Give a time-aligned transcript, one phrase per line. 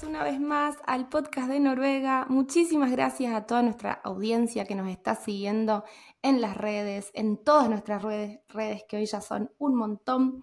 [0.00, 2.24] Una vez más al podcast de Noruega.
[2.30, 5.84] Muchísimas gracias a toda nuestra audiencia que nos está siguiendo
[6.22, 10.42] en las redes, en todas nuestras redes, redes que hoy ya son un montón.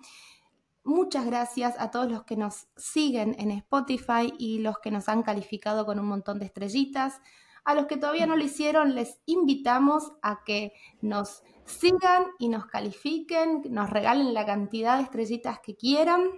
[0.83, 5.23] Muchas gracias a todos los que nos siguen en Spotify y los que nos han
[5.23, 7.19] calificado con un montón de estrellitas.
[7.65, 12.67] A los que todavía no lo hicieron, les invitamos a que nos sigan y nos
[12.67, 16.29] califiquen, nos regalen la cantidad de estrellitas que quieran.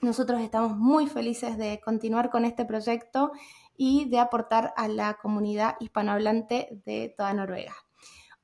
[0.00, 3.32] Nosotros estamos muy felices de continuar con este proyecto
[3.76, 7.74] y de aportar a la comunidad hispanohablante de toda Noruega.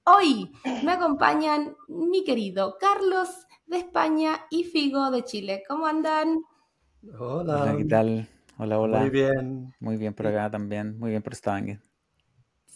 [0.05, 0.51] Hoy
[0.83, 5.63] me acompañan mi querido Carlos de España y Figo de Chile.
[5.69, 6.43] ¿Cómo andan?
[7.19, 7.63] Hola.
[7.63, 8.29] Hola, ¿qué tal?
[8.59, 9.01] Hola, hola.
[9.01, 9.75] Muy bien.
[9.79, 10.99] Muy bien por acá también.
[10.99, 11.81] Muy bien por Stavanger.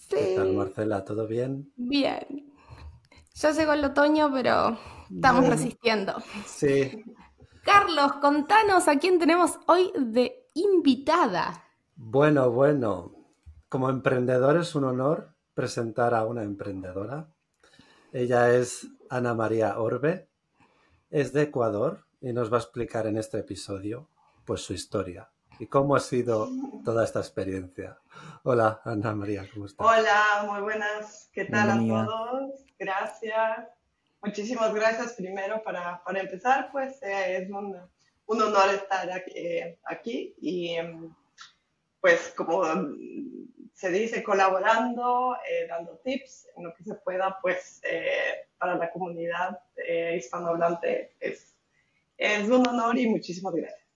[0.08, 1.04] ¿Qué tal, Sí, Marcela?
[1.04, 1.72] ¿Todo bien?
[1.76, 2.52] bien.
[3.34, 4.78] Ya llegó el otoño, pero
[5.10, 6.14] estamos resistiendo.
[6.46, 7.04] Sí.
[7.68, 11.64] Carlos, contanos a quién tenemos hoy de invitada.
[11.96, 13.12] Bueno, bueno.
[13.68, 17.28] Como emprendedor es un honor presentar a una emprendedora.
[18.10, 20.30] Ella es Ana María Orbe.
[21.10, 24.08] Es de Ecuador y nos va a explicar en este episodio
[24.46, 26.48] pues su historia y cómo ha sido
[26.86, 27.98] toda esta experiencia.
[28.44, 29.86] Hola, Ana María, ¿cómo estás?
[29.86, 31.28] Hola, muy buenas.
[31.34, 32.02] ¿Qué tal Bienvenida.
[32.02, 32.64] a todos?
[32.78, 33.77] Gracias.
[34.22, 37.76] Muchísimas gracias primero para, para empezar, pues eh, es un,
[38.26, 39.08] un honor estar
[39.84, 41.14] aquí, y em,
[42.00, 42.62] pues como
[43.78, 48.90] se dice, colaborando, eh, dando tips en lo que se pueda, pues eh, para la
[48.90, 51.56] comunidad eh, hispanohablante es,
[52.16, 53.86] es un honor y muchísimas gracias.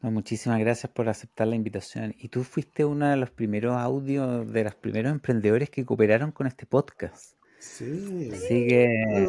[0.00, 2.14] Muchísimas gracias por aceptar la invitación.
[2.18, 6.46] Y tú fuiste uno de los primeros audios, de los primeros emprendedores que cooperaron con
[6.46, 7.35] este podcast.
[7.58, 8.30] Sí.
[8.32, 9.28] Así que,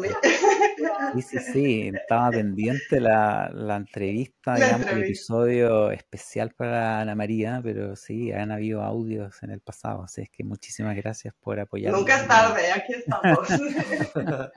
[1.14, 7.14] sí, sí, sí, estaba pendiente la, la entrevista, La digamos, el episodio especial para Ana
[7.14, 11.58] María, pero sí, han habido audios en el pasado, así es que muchísimas gracias por
[11.58, 12.00] apoyarnos.
[12.00, 13.48] Nunca es tarde, aquí estamos.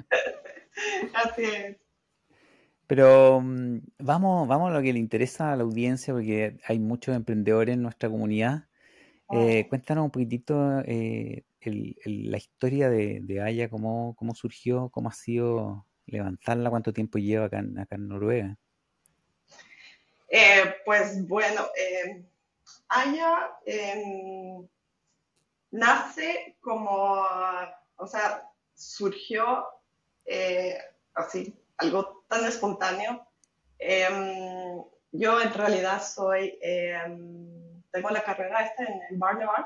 [1.13, 1.77] Así es.
[2.87, 7.15] Pero mm, vamos, vamos a lo que le interesa a la audiencia, porque hay muchos
[7.15, 8.65] emprendedores en nuestra comunidad.
[9.33, 15.09] Eh, cuéntanos un poquitito eh, el- la historia de, de Aya, cómo, cómo surgió, cómo
[15.09, 18.57] ha sido levantarla, cuánto tiempo lleva acá en, Noruega.
[20.29, 22.23] Eh, pues bueno, eh,
[22.87, 24.67] Aya em,
[25.71, 27.23] nace como,
[27.97, 29.65] o sea, surgió
[30.25, 30.77] eh,
[31.13, 33.25] así, algo tan espontáneo.
[33.79, 39.65] Em, yo en realidad soy, em, tengo la carrera esta en, en Barnevall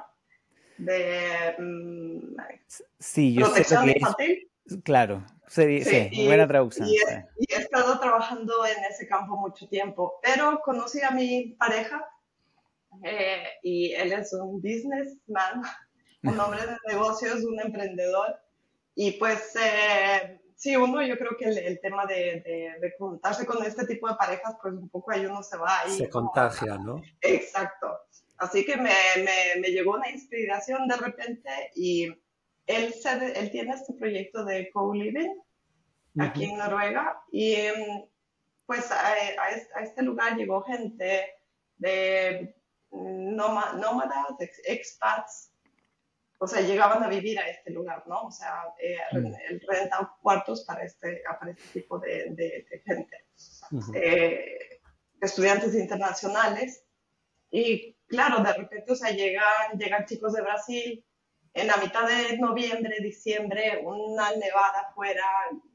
[0.77, 2.35] de mm,
[2.67, 4.51] S- Sí, yo sé que es, infantil.
[4.83, 6.87] claro, sí, Sí, sí, y- buena traducción.
[6.89, 11.55] Y he, y he estado trabajando en ese campo mucho tiempo, pero conocí a mi
[11.59, 12.03] pareja
[13.03, 15.61] eh, y él es un businessman,
[16.23, 18.39] un hombre de negocios, un emprendedor.
[18.95, 22.15] Y pues eh, sí, uno, yo creo que el, el tema de,
[22.45, 25.81] de, de juntarse con este tipo de parejas, pues un poco ahí uno se va
[25.81, 25.91] ahí.
[25.97, 27.01] Se como- contagia, ¿no?
[27.21, 27.99] Exacto.
[28.37, 32.07] Así que me, me, me llegó una inspiración de repente y
[32.67, 35.33] él, se, él tiene este proyecto de co-living
[36.17, 38.05] aquí en Noruega y em,
[38.65, 41.25] pues a, a es- a este lugar llegó gente
[41.77, 42.55] de
[42.91, 45.51] nóma- nómadas, ex- expats,
[46.39, 48.23] o sea, llegaban a vivir a este lugar, ¿no?
[48.23, 48.97] O sea, eh,
[49.49, 53.25] él renta cuartos para este, para este tipo de, de- de gente
[53.95, 54.79] eh,
[55.21, 56.83] estudiantes internacionales.
[57.51, 59.43] Y claro, de repente, o sea, llegan,
[59.77, 61.03] llegan chicos de Brasil
[61.53, 65.23] en la mitad de noviembre, diciembre, una nevada afuera,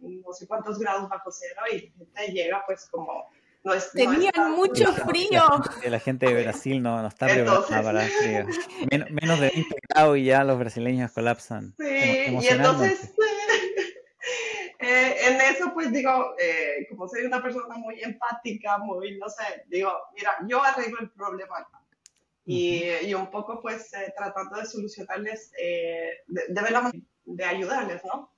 [0.00, 3.30] no sé cuántos grados bajo cero, y la gente llega pues como...
[3.62, 5.42] No es, no Tenían está- mucho La frío.
[5.72, 8.46] gente, la gente de Brasil no, no está preparada para el frío.
[8.90, 11.84] Men- menos de 20 grados y ya los brasileños colapsan Sí,
[12.40, 13.12] y entonces
[14.78, 19.64] eh, en eso pues digo, eh, como soy una persona muy empática, muy, no sé,
[19.68, 21.68] digo, mira, yo arreglo el problema
[22.44, 28.32] y, y un poco pues eh, tratando de solucionarles, eh, de, de de ayudarles, ¿no?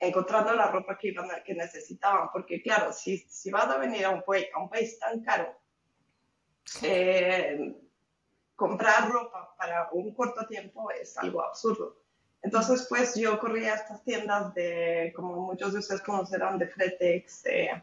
[0.00, 4.04] Encontrando la ropa que, iban a- que necesitaban, porque claro, si, si vas a venir
[4.06, 5.56] a un, país, a un país tan caro,
[6.82, 7.74] eh,
[8.56, 11.96] comprar ropa para un corto tiempo es algo absurdo.
[12.42, 17.46] Entonces, pues yo corría a estas tiendas de, como muchos de ustedes conocerán, de Fretex,
[17.46, 17.82] eh,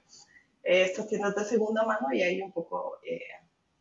[0.63, 3.21] estas tiendas de segunda mano y ahí un poco eh,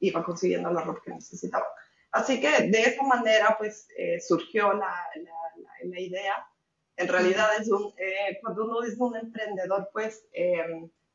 [0.07, 1.67] iba consiguiendo la ropa que necesitaba.
[2.13, 3.89] Así que de esa manera, pues
[4.27, 6.47] surgió la, la, la, idea.
[6.97, 7.93] En realidad, es un,
[8.41, 10.25] cuando uno es un emprendedor, pues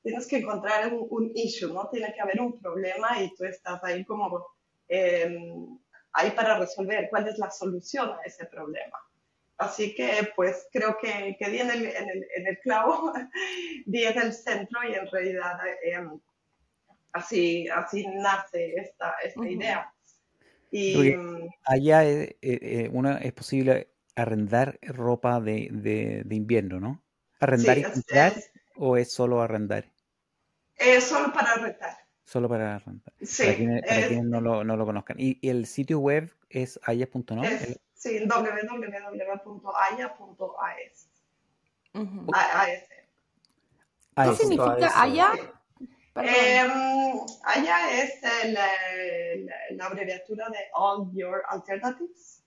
[0.04, 1.90] tienes que encontrar un, un, issue, ¿no?
[1.90, 4.46] Tiene que haber un problema y tú estás ahí como
[4.88, 5.80] em,
[6.14, 8.98] ahí para resolver cuál es la solución a ese problema.
[9.58, 13.14] Así que pues creo que, que di en el, en, el, en el, clavo,
[13.86, 16.20] di en el centro y en realidad em,
[17.14, 19.94] así, así nace esta, esta idea.
[20.72, 21.16] Y,
[21.66, 27.04] allá eh, eh, una, es posible arrendar ropa de, de, de invierno, ¿no?
[27.40, 28.34] Arrendar sí, y comprar.
[28.34, 29.86] Es, o es solo arrendar?
[30.76, 31.98] Es solo para rentar.
[32.24, 33.14] Solo para rentar.
[33.22, 33.44] Sí.
[33.44, 35.20] Para quienes, para quienes no, lo, no, lo, conozcan.
[35.20, 37.42] ¿Y, y el sitio web es aya.no?
[37.96, 38.70] Sí, www.aya.as.
[41.94, 42.30] Uh -huh.
[42.34, 42.84] AS.
[44.16, 45.32] ¿Qué significa Aya?
[46.16, 46.68] Eh,
[47.44, 52.44] Aya es la, la, la, abreviatura de All Your Alternatives.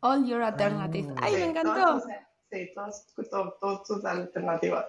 [0.00, 1.12] All Your Alternatives.
[1.20, 1.74] Ay, sí, me encantó.
[1.74, 2.04] Todos,
[2.50, 3.06] sí, todas
[3.60, 4.86] todos tus alternativas.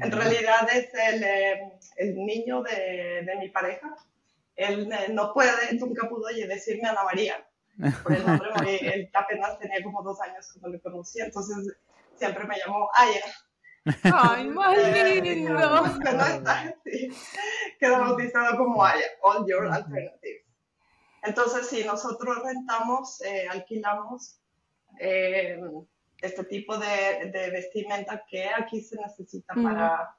[0.00, 3.94] En realidad es el, eh, el niño de, de, mi pareja.
[4.56, 7.46] Él no puede, nunca pudo decirme Ana María.
[8.02, 11.76] Por el nombre, él apenas tenía como dos años cuando le conocí, entonces
[12.16, 13.20] siempre me llamó Aya.
[14.04, 16.00] ¡Ay, más lindo!
[16.04, 17.10] Que no está, sí.
[17.78, 20.44] Quedó bautizado como Aya, All Your Alternatives.
[21.22, 24.40] Entonces, si nosotros rentamos, eh, alquilamos,
[24.98, 25.60] eh,
[26.20, 30.16] este tipo de, de, vestimenta que aquí se necesita para,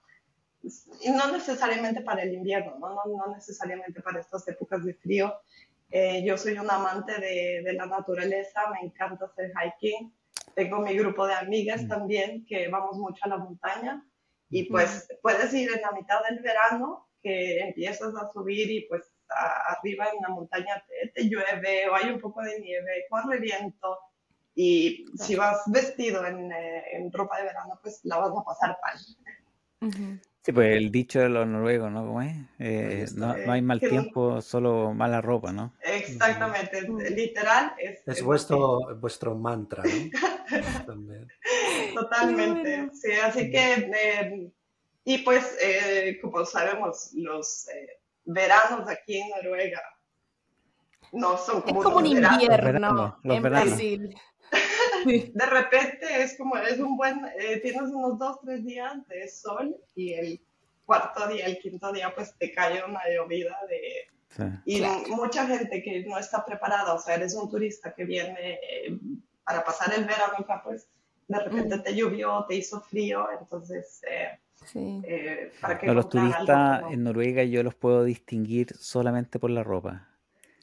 [1.02, 2.90] y no necesariamente para el invierno, ¿no?
[2.90, 5.34] No, no necesariamente para estas épocas de frío.
[5.92, 10.14] Eh, yo soy un amante de, de, la naturaleza, me encanta hacer hiking.
[10.56, 11.88] Tengo mi grupo de amigas mm.
[11.88, 14.06] también que vamos mucho a la montaña
[14.50, 19.14] y pues puedes ir en la mitad del verano que empiezas a subir y pues
[19.30, 23.40] a, arriba en la montaña te, te, llueve o hay un poco de nieve, corre
[23.40, 23.98] viento
[24.56, 28.78] y si vas vestido en, eh, en, ropa de verano, pues la vas a pasar
[28.84, 28.98] mal.
[29.82, 30.22] Uh -huh.
[30.44, 32.06] Sí, pues el dicho de los noruegos, ¿no?
[32.06, 32.36] ¿Cómo es?
[32.60, 35.74] Eh, no, no, hay mal tiempo, solo mala ropa, ¿no?
[35.82, 36.82] Exactamente,
[37.12, 37.74] literal.
[37.78, 39.00] Es, es, es vuestro, es...
[39.00, 40.12] vuestro mantra, ¿no?
[41.96, 44.52] Totalmente, sí, así que, eh,
[45.06, 49.82] y pues, eh, como sabemos, los eh, veranos aquí en Noruega
[51.14, 54.16] no son como, es como un invierno los en Brasil.
[55.34, 59.76] de repente es como, es un buen, eh, tienes unos dos, tres días de sol
[59.96, 60.42] y el
[60.86, 64.08] cuarto día, el quinto día, pues te cae una llovida de...
[64.30, 64.44] Sí.
[64.66, 65.04] Y claro.
[65.10, 68.98] mucha gente que no está preparada, o sea, eres un turista que viene eh,
[69.44, 70.88] para pasar el verano acá, pues
[71.28, 71.84] de repente mm.
[71.84, 74.02] te llovió, te hizo frío, entonces...
[74.10, 75.02] Eh, Sí.
[75.06, 80.10] Eh, para que los turistas en Noruega yo los puedo distinguir solamente por la ropa.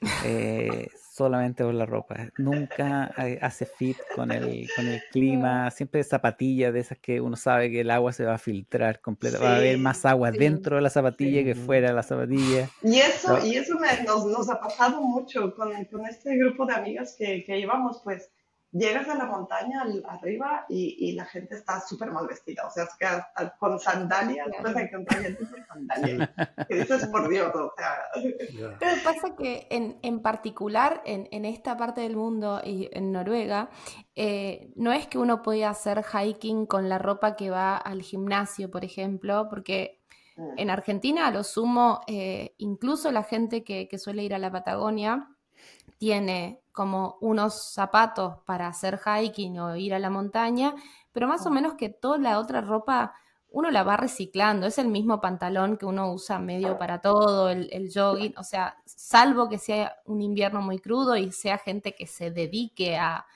[0.25, 0.89] Eh,
[1.20, 2.17] solamente por la ropa.
[2.38, 3.12] Nunca
[3.43, 5.70] hace fit con el, con el clima.
[5.70, 9.37] Siempre zapatillas de esas que uno sabe que el agua se va a filtrar completa.
[9.37, 11.44] Sí, va a haber más agua sí, dentro de la zapatilla sí.
[11.44, 12.70] que fuera de la zapatilla.
[12.82, 13.44] Y eso, no.
[13.44, 17.44] y eso me, nos, nos, ha pasado mucho con, con, este grupo de amigas que,
[17.44, 18.31] que íbamos, pues
[18.72, 22.67] llegas a la montaña al, arriba y, y, la gente está súper mal vestida.
[22.67, 26.31] O sea, es que hasta con sandalias puedes encontrar gente con sandalias.
[26.69, 27.98] que dices, por Dios, o sea.
[28.79, 33.70] Pero pasa que en, en particular en, en, esta parte del mundo y en Noruega,
[34.15, 38.70] eh, no es que uno pueda hacer hiking con la ropa que va al gimnasio,
[38.70, 40.00] por ejemplo, porque
[40.56, 44.50] en Argentina, a lo sumo, eh, incluso la gente que, que suele ir a la
[44.50, 45.29] Patagonia
[45.98, 50.75] tiene como unos zapatos para hacer hiking o ir a la montaña,
[51.13, 53.13] pero más o menos que toda la otra ropa
[53.51, 57.69] uno la va reciclando, es el mismo pantalón que uno usa medio para todo, el,
[57.70, 62.06] el jogging, o sea, salvo que sea un invierno muy crudo y sea gente que
[62.06, 63.27] se dedique a,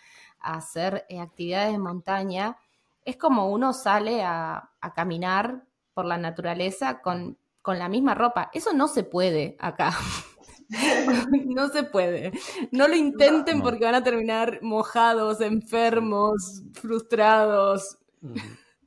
[0.40, 2.56] a hacer eh, actividades de montaña,
[3.04, 8.48] es como uno sale a, a caminar por la naturaleza con, con la misma ropa.
[8.54, 9.90] Eso no se puede acá.
[11.46, 12.32] no se puede.
[12.72, 13.70] No lo intenten no, no.
[13.70, 17.98] porque van a terminar mojados, enfermos, frustrados.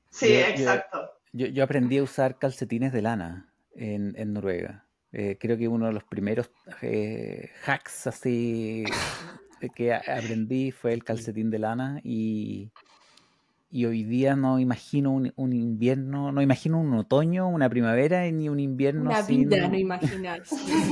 [0.09, 1.11] Sí, exacto.
[1.33, 4.85] Yo, yo, aprendí a usar calcetines de lana en, en Noruega.
[5.11, 6.49] Eh, creo que uno de los primeros
[6.81, 8.83] eh, hacks así
[9.75, 12.71] que aprendí fue el calcetín de lana y,
[13.69, 18.47] y hoy día no imagino un, un, invierno, no imagino un otoño, una primavera ni
[18.47, 19.99] un invierno una sin, vida no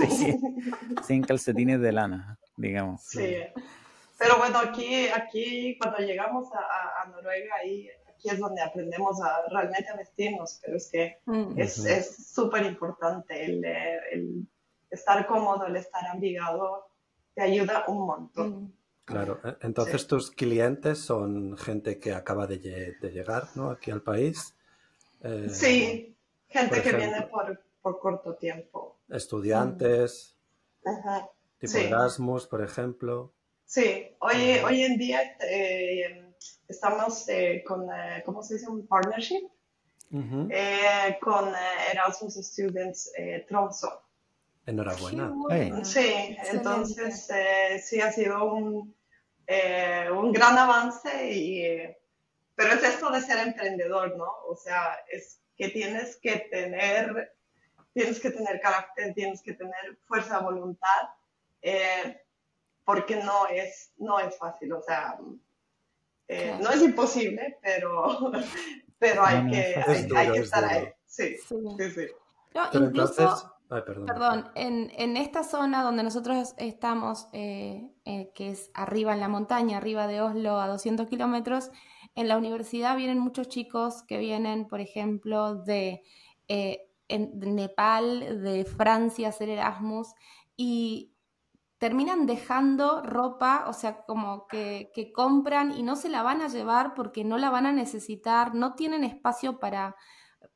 [0.09, 0.39] sin,
[1.03, 2.37] sin calcetines de lana.
[2.57, 3.01] digamos.
[3.01, 3.37] Sí.
[4.17, 9.89] Pero bueno, aquí, aquí cuando llegamos a, Noruega, ahí, aquí es donde aprendemos a realmente
[9.89, 11.59] a vestirnos, pero es que mm.
[11.59, 14.47] es súper importante el, el,
[14.89, 16.87] estar cómodo, el estar abrigado,
[17.33, 18.63] te ayuda un montón.
[18.63, 18.73] Mm.
[19.05, 22.57] Claro, e, entonces tus clientes son gente que acaba de,
[23.01, 23.69] llegar ¿no?
[23.69, 24.55] aquí al país.
[25.21, 26.17] Eh, sí,
[26.49, 28.97] gente que viene por, por, corto tiempo.
[29.09, 30.35] Estudiantes,
[31.59, 33.31] tipo Erasmus, por ejemplo.
[33.65, 36.33] Sí, hoy, hoy en día eh,
[36.67, 37.87] estamos eh, con,
[38.25, 38.67] ¿cómo se dice?
[38.67, 39.47] Un partnership
[41.21, 41.53] con
[41.91, 43.11] Erasmus Students
[43.47, 44.04] Tromso.
[44.65, 45.31] Enhorabuena.
[45.83, 48.95] Sí, entonces eh, sí ha sido un,
[49.45, 51.95] eh, un gran avance, y,
[52.55, 54.27] pero es esto de ser emprendedor, ¿no?
[54.47, 57.35] O sea, es que tienes que tener,
[57.93, 61.09] tienes que tener carácter, tienes que tener fuerza de voluntad,
[61.61, 62.21] eh,
[62.83, 65.19] porque no es, no es fácil, o sea,
[66.59, 68.31] no es imposible, pero,
[68.97, 69.83] pero hay, que,
[70.15, 70.89] hay, que estar ahí.
[71.05, 72.07] Sí, sí, sí.
[72.73, 73.54] incluso...
[73.67, 79.27] perdón, en, en, esta zona donde nosotros estamos, eh, eh, que es arriba en la
[79.27, 81.71] montaña, arriba de Oslo, a 200 kilómetros,
[82.15, 86.03] en la universidad vienen muchos chicos que vienen, por ejemplo, de,
[86.47, 90.13] eh, Nepal, de Francia, a hacer Erasmus,
[90.55, 91.11] y
[91.77, 96.47] terminan dejando ropa, o sea, como que, que compran y no se la van a
[96.47, 99.95] llevar porque no la van a necesitar, no tienen espacio para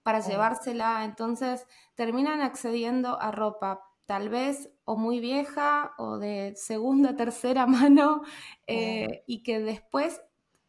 [0.04, 7.16] para llevársela, entonces terminan accediendo a ropa tal vez o muy vieja o de segunda,
[7.16, 8.24] tercera mano
[8.66, 10.22] eh, y que después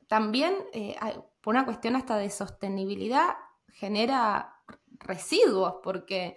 [0.09, 0.97] también eh,
[1.41, 3.37] por una cuestión hasta de sostenibilidad
[3.69, 4.57] genera
[4.99, 6.37] residuos porque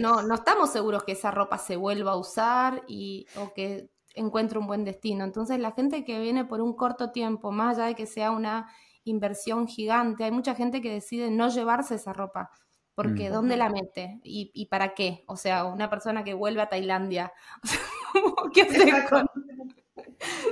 [0.00, 4.58] no, no estamos seguros que esa ropa se vuelva a usar y, o que encuentre
[4.58, 5.24] un buen destino.
[5.24, 8.70] Entonces la gente que viene por un corto tiempo, más allá de que sea una
[9.10, 10.24] inversión gigante.
[10.24, 12.50] Hay mucha gente que decide no llevarse esa ropa,
[12.94, 13.32] porque mm.
[13.32, 14.20] ¿dónde la mete?
[14.22, 15.24] ¿Y, para qué?
[15.26, 17.32] O sea, una persona que vuelve a Tailandia,
[18.54, 19.28] ¿qué hace con...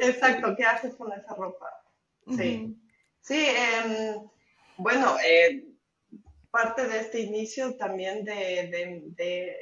[0.01, 1.67] Exacto, ¿qué haces con esa ropa?
[2.37, 2.77] Sí,
[3.21, 4.29] sí, em,
[4.77, 5.65] bueno, eh,
[6.51, 9.57] parte de este inicio también de, de,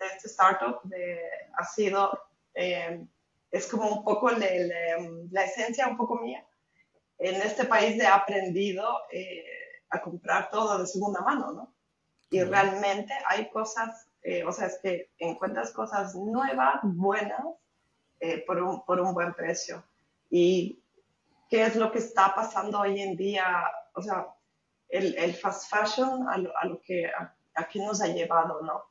[0.00, 0.80] este startup
[1.56, 2.18] ha sido,
[2.54, 3.06] em,
[3.50, 6.44] es como un poco la esencia un poco mía,
[7.20, 9.44] en este país he aprendido eh,
[9.90, 11.74] a comprar todo de segunda mano, ¿no?
[12.30, 17.44] Y realmente hay cosas, eh, o sea, es que encuentras cosas nuevas, buenas,
[18.20, 19.84] eh, por, un, por, un, buen precio.
[20.30, 20.82] Y
[21.50, 24.28] qué es lo que está pasando hoy en día, o sea,
[24.88, 27.10] el, el fast fashion a lo, a lo que
[27.54, 28.84] aquí nos ha llevado, ¿no?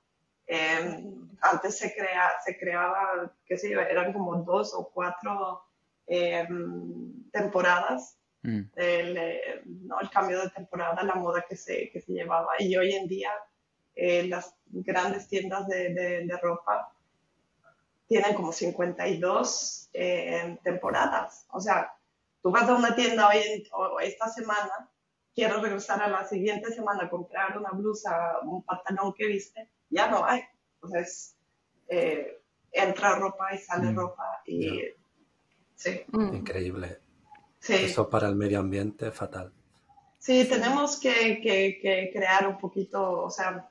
[0.46, 5.64] Em, antes se, crea, se creaba, qué sé yo, eran como dos o cuatro
[6.08, 8.62] em, temporadas Mm.
[8.76, 10.00] El, eh, ¿no?
[10.00, 12.54] el, cambio de temporada, la moda que se, que se llevaba.
[12.60, 13.32] Y hoy en día
[13.96, 16.94] eh, las grandes tiendas de, de, ropa
[18.08, 21.46] tienen como 52 eh, temporadas.
[21.52, 21.94] O sea,
[22.42, 23.68] tú vas a una tienda hoy
[24.02, 24.90] esta semana,
[25.36, 30.10] quiero regresar a la siguiente semana a comprar una blusa, un pantalón que viste, ya
[30.10, 30.42] no hay.
[30.76, 31.36] Entonces,
[32.72, 33.96] entra ropa y sale mm.
[33.96, 34.82] ropa y...
[35.76, 36.02] Sí.
[36.12, 36.36] Mm.
[36.36, 37.00] Increíble.
[37.68, 39.52] Eso para el medio ambiente fatal.
[40.18, 43.70] Sí, tenemos que, que, crear un poquito, o sea,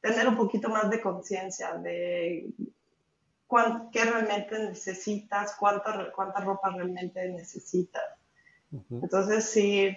[0.00, 2.50] tener un poquito más de conciencia de
[3.92, 8.04] qué realmente necesitas, cuánta, cuánta ropa realmente necesitas.
[8.90, 9.96] Entonces, sí,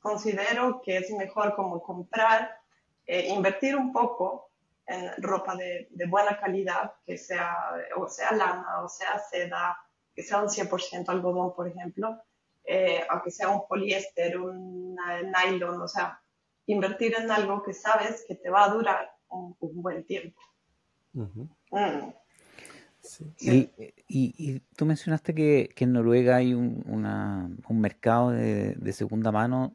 [0.00, 2.58] considero que es mejor como comprar,
[3.06, 4.50] eh, invertir un poco
[4.86, 7.56] en ropa de, de, buena calidad, que sea,
[7.96, 9.78] o sea lana, o sea seda,
[10.14, 12.20] que sea un 100% algodón, por ejemplo,
[12.70, 16.20] eh, aunque sea un poliéster, un nylon, o sea,
[16.66, 20.38] invertir en algo que sabes que te va a durar un, buen tiempo.
[21.14, 22.10] Mm.
[23.40, 26.84] Y, tú mencionaste que, en Noruega hay un,
[27.70, 29.74] mercado de, segunda mano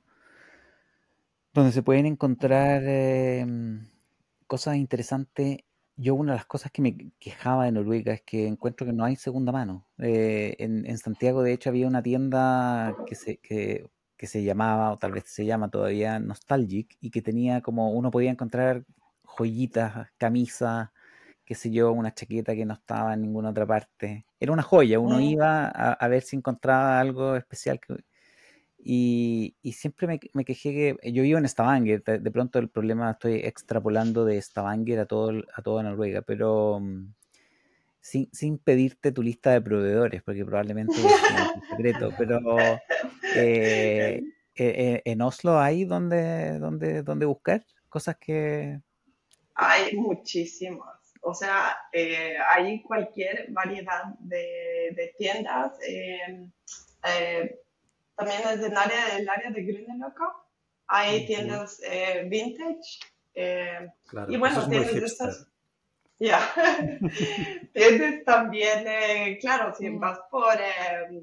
[1.51, 3.43] donde se pueden encontrar eh,
[4.45, 5.57] cosas interesantes
[5.95, 9.05] yo una de las cosas que me quejaba de Noruega es que encuentro que no
[9.05, 9.87] hay segunda mano.
[9.99, 13.89] Eh, en, Santiago, de hecho, había una tienda que se, que,
[14.27, 18.31] se llamaba, o tal vez se llama todavía, Nostalgic, y que tenía como, uno podía
[18.31, 18.85] encontrar
[19.23, 20.89] joyitas, camisas,
[21.45, 24.25] qué sé yo, una chaqueta que no estaba en ninguna otra parte.
[24.39, 25.21] Era una joya, uno mm.
[25.21, 27.97] iba a, a, ver si encontraba algo especial que,
[28.85, 34.25] y, siempre me, quejé que yo vivo en Stavanger, de, pronto el problema estoy extrapolando
[34.25, 37.13] de Stavanger a todo, a toda Noruega, pero mm,
[38.01, 42.57] sin, sin pedirte tu lista de proveedores, porque probablemente es un secreto, pero
[43.35, 44.21] eh, eh,
[44.55, 48.81] eh, en Oslo hay donde, donde, donde buscar cosas que...
[49.55, 51.13] Hay muchísimas.
[51.21, 51.77] O sea,
[52.49, 55.71] hay cualquier variedad de, tiendas.
[58.15, 60.45] También es del área, del área de Grüneloco.
[60.87, 61.81] Hay tiendas
[62.27, 62.99] vintage.
[64.27, 65.47] y bueno, tiendas de estas
[66.19, 66.39] ya.
[67.73, 71.21] Tienes también, eh, claro, si vas por eh,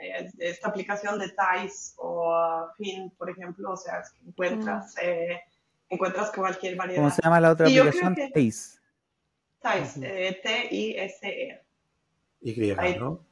[0.00, 4.94] eh, esta aplicación de TICE o Fin, por ejemplo, o sea, encuentras,
[5.88, 7.02] encuentras cualquier variedad.
[7.02, 8.16] ¿Cómo se llama la otra aplicación?
[8.34, 8.78] TICE.
[9.62, 11.62] TICE, T-I-S-E.
[12.42, 13.24] Y, ¿no?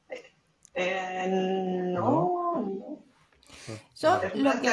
[0.77, 2.38] no, no.
[4.01, 4.71] Yo lo que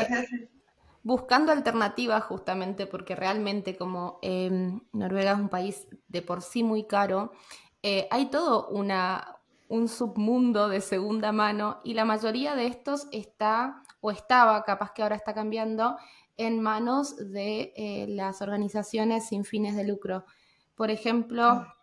[1.04, 6.86] buscando alternativas justamente porque realmente como em, Noruega es un país de por sí muy
[6.86, 7.32] caro,
[7.84, 9.38] eh, hay todo una,
[9.70, 15.04] un submundo de segunda mano y la mayoría de estos está o estaba, capaz que
[15.04, 15.96] ahora está cambiando,
[16.38, 20.26] en manos de eh, las organizaciones sin fines de lucro.
[20.76, 21.75] Por ejemplo, ah.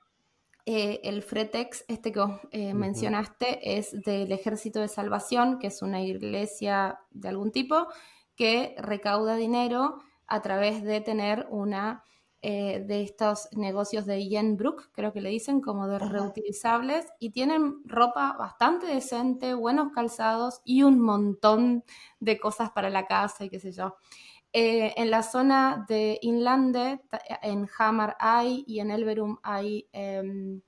[0.64, 7.00] Eh, el Fretex, este que mencionaste, es del Ejército de Salvación, que es una iglesia
[7.11, 7.88] de algún tipo,
[8.37, 12.04] que recauda dinero a través de tener una
[12.45, 17.83] eh, de estos negocios de Jenbrook, creo que le dicen, como de reutilizables, y tienen
[17.85, 21.85] ropa bastante decente, buenos calzados y un montón
[22.19, 23.95] de cosas para la casa y qué sé yo.
[24.54, 27.00] Eh, en la zona de Inlande,
[27.42, 30.61] en Hamar hay y en Elverum hay em,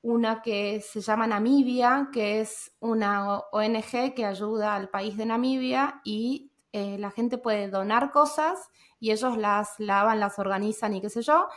[0.00, 6.00] una que se llama Namibia, que es una ONG que ayuda al país de Namibia
[6.04, 11.10] y eh, la gente puede donar cosas y ellos las lavan, las organizan y qué
[11.10, 11.48] sé yo,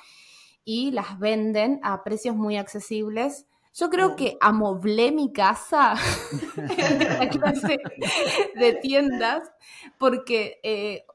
[0.65, 3.45] y las venden a precios muy accesibles.
[3.73, 5.95] Yo creo que amoblé mi casa
[7.19, 7.77] la clase
[8.55, 9.49] de tiendas
[9.97, 11.05] porque eh,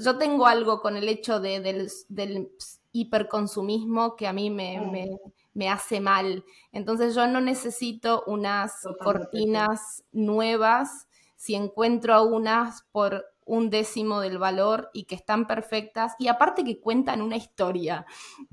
[0.00, 1.60] yo tengo algo con el hecho de,
[2.08, 2.50] del,
[2.92, 5.08] hiperconsumismo que a mí me, me,
[5.54, 6.44] me, hace mal.
[6.72, 8.72] Entonces yo no necesito unas
[9.02, 11.06] cortinas nuevas.
[11.36, 16.80] Si encuentro unas por un décimo del valor y que están perfectas y aparte que
[16.80, 18.04] cuentan una historia,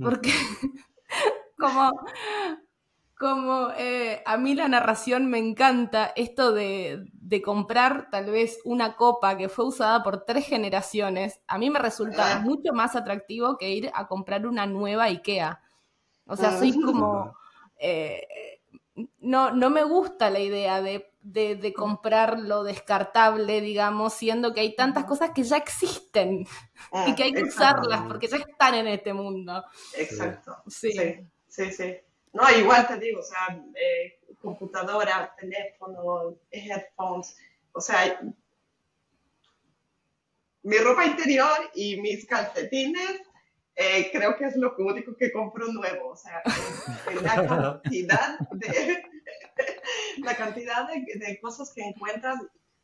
[0.02, 0.32] porque
[1.58, 1.92] como,
[3.18, 7.06] como eh, a mí la narración me encanta, esto de,
[7.44, 12.40] comprar tal vez una copa que fue usada por tres generaciones, a mí me resulta
[12.40, 15.62] mucho más atractivo que ir a comprar una nueva IKEA.
[16.28, 17.36] O sea, soy como...
[17.78, 18.28] Eh,
[19.20, 24.76] no, no me gusta la idea de de, comprar lo descartable, digamos, siendo que hay
[24.76, 26.46] tantas cosas que ya existen
[27.08, 29.64] y que hay que usarlas porque ya están en este mundo.
[29.98, 30.56] Exacto.
[30.68, 30.92] Sí.
[31.48, 31.98] sí, sí,
[32.36, 37.38] No, igual te digo, o sea, eh, computadora, teléfono, headphones,
[37.72, 38.20] o sea,
[40.64, 43.22] mi ropa interior y mis calcetines
[43.78, 46.44] eh, creo que es lo único que compro nuevo, o sea,
[47.24, 49.04] la cantidad de,
[50.18, 52.38] la cantidad de, cosas que encuentras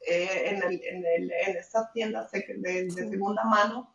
[0.08, 3.94] eh, en, el, en, el, en, estas tiendas de, segunda mano.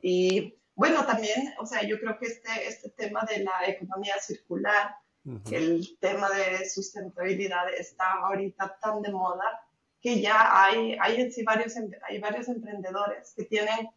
[0.00, 4.96] Y bueno, también, o sea, yo creo que este, este tema de la economía circular,
[5.52, 9.64] el tema de sustentabilidad está ahorita tan de moda
[10.00, 13.90] que ya hay, hay en sí varios, hay varios emprendedores que tienen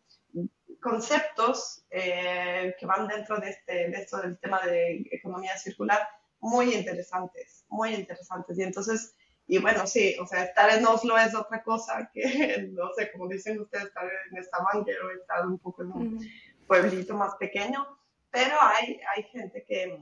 [0.79, 6.07] conceptos eh, que van dentro de, este, de esto del tema de economía circular
[6.39, 8.59] muy interesantes, muy interesantes.
[8.59, 9.15] Y entonces,
[9.47, 12.21] y bueno, sí, o sea, estar en Oslo es otra cosa que,
[12.73, 16.19] no sé, como dicen ustedes, estar en Stavanger o estar un poco en un
[16.67, 17.85] pueblito más pequeño,
[18.31, 19.99] pero hay, hay gente que,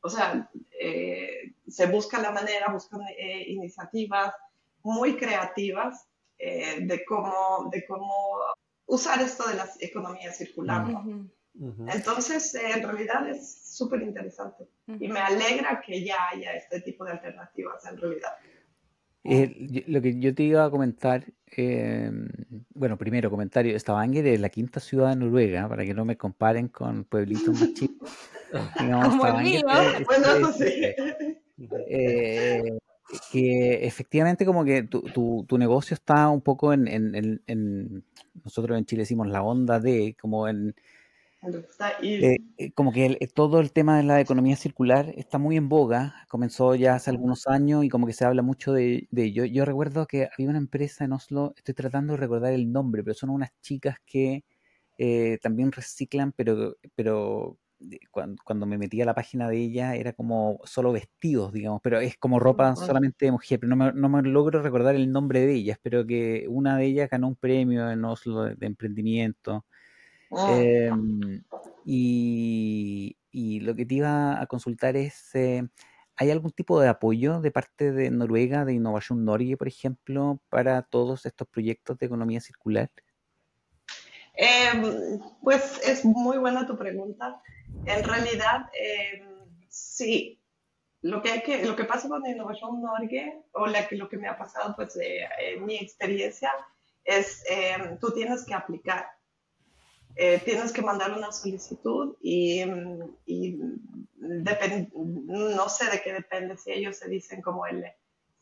[0.00, 4.34] o sea, eh, se busca la manera, buscan eh, iniciativas
[4.82, 8.40] muy creativas de, cómo, de cómo
[8.86, 10.84] usar esto de la economía circular.
[11.54, 17.04] Entonces, eh, en realidad es súper interesante y me alegra que ya haya este tipo
[17.04, 18.32] de alternativas en realidad.
[19.24, 21.24] Eh, lo que yo te iba a comentar,
[21.56, 22.28] em,
[22.74, 26.68] bueno, primero comentario, Stavanger es la quinta ciudad de Noruega, para que no me comparen
[26.68, 28.10] con pueblitos más chicos.
[28.76, 29.60] Como el mío.
[30.06, 30.64] bueno, sí.
[31.88, 32.78] Eh,
[33.30, 35.02] que efectivamente como que tu,
[35.46, 38.04] tu, negocio está un poco en, en, en,
[38.42, 40.74] nosotros en Chile decimos la onda de, como en...
[42.02, 46.14] Eh, eh, como que todo el tema de la economía circular está muy en boga,
[46.28, 49.44] comenzó ya hace algunos años y como que se habla mucho de, ello.
[49.44, 53.14] Yo recuerdo que había una empresa en Oslo, estoy tratando de recordar el nombre, pero
[53.14, 54.44] son unas chicas que
[54.98, 57.58] eh, también reciclan, pero, pero
[58.44, 62.16] cuando, me metí a la página de ella era como solo vestidos, digamos, pero es
[62.16, 65.54] como ropa solamente de mujer, pero no me, no me logro recordar el nombre de
[65.54, 69.64] ella, espero que una de ellas ganó un premio en Oslo de, emprendimiento.
[70.36, 70.58] Ah.
[70.60, 71.42] Em,
[71.84, 75.62] y, y, lo que te iba a consultar es, eh,
[76.16, 80.82] ¿hay algún tipo de apoyo de parte de Noruega, de Innovación Norge, por ejemplo, para
[80.82, 82.90] todos estos proyectos de economía circular?
[84.34, 87.40] Em, pues es muy buena tu pregunta.
[87.84, 90.38] En realidad, em, sí.
[91.02, 94.28] Lo que, hay que, lo que pasa con Innovación Norge, o la, lo que me
[94.28, 96.52] ha pasado, pues, en mi experiencia,
[97.04, 99.06] es eh, tú tienes que aplicar.
[100.14, 102.62] Eh, tienes que mandar una solicitud y,
[103.26, 103.58] y
[104.16, 107.84] no sé de qué depende si ellos se dicen como el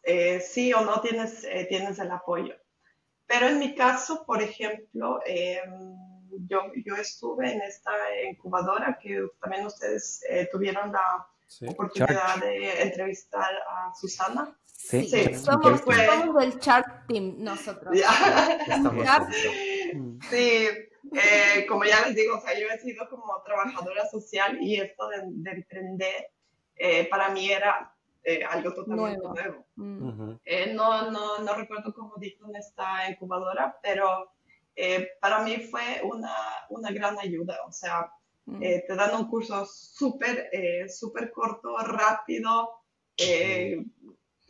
[0.03, 2.55] eh, sí o no tienes, tienes el apoyo.
[3.31, 5.95] Pero en mi caso, por ejemplo, em,
[6.49, 7.93] yo, yo, estuve en esta
[8.29, 11.29] incubadora que también ustedes eh, tuvieron la
[11.69, 14.59] oportunidad de entrevistar a Susana.
[14.67, 17.95] Sí, Somos, del Chart Team nosotros.
[20.31, 20.91] sí, eh,
[21.71, 25.23] como ya les digo, o sea, yo he sido como trabajadora social y esto de,
[25.27, 26.31] de emprender
[26.75, 29.67] eh, para mí era eh, algo totalmente nuevo.
[29.77, 30.33] Mm.
[30.45, 34.33] Eh, no, no, no, recuerdo cómo dijo en esta incubadora, pero
[34.75, 36.35] eh, para mí fue una,
[36.69, 37.59] una, gran ayuda.
[37.67, 38.13] O sea,
[38.47, 38.61] mm.
[38.61, 40.51] te dan un curso súper
[40.89, 42.71] súper corto, rápido.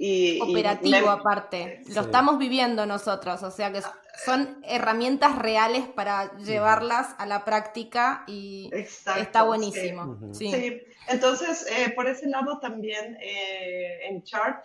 [0.02, 1.82] Y, Operativo aparte.
[1.94, 3.82] Lo estamos viviendo nosotros, o sea que
[4.24, 10.18] son herramientas reales para llevarlas a la práctica y está buenísimo.
[10.32, 10.80] sí.
[11.06, 14.62] Entonces, eh, por ese lado también eh, en Charge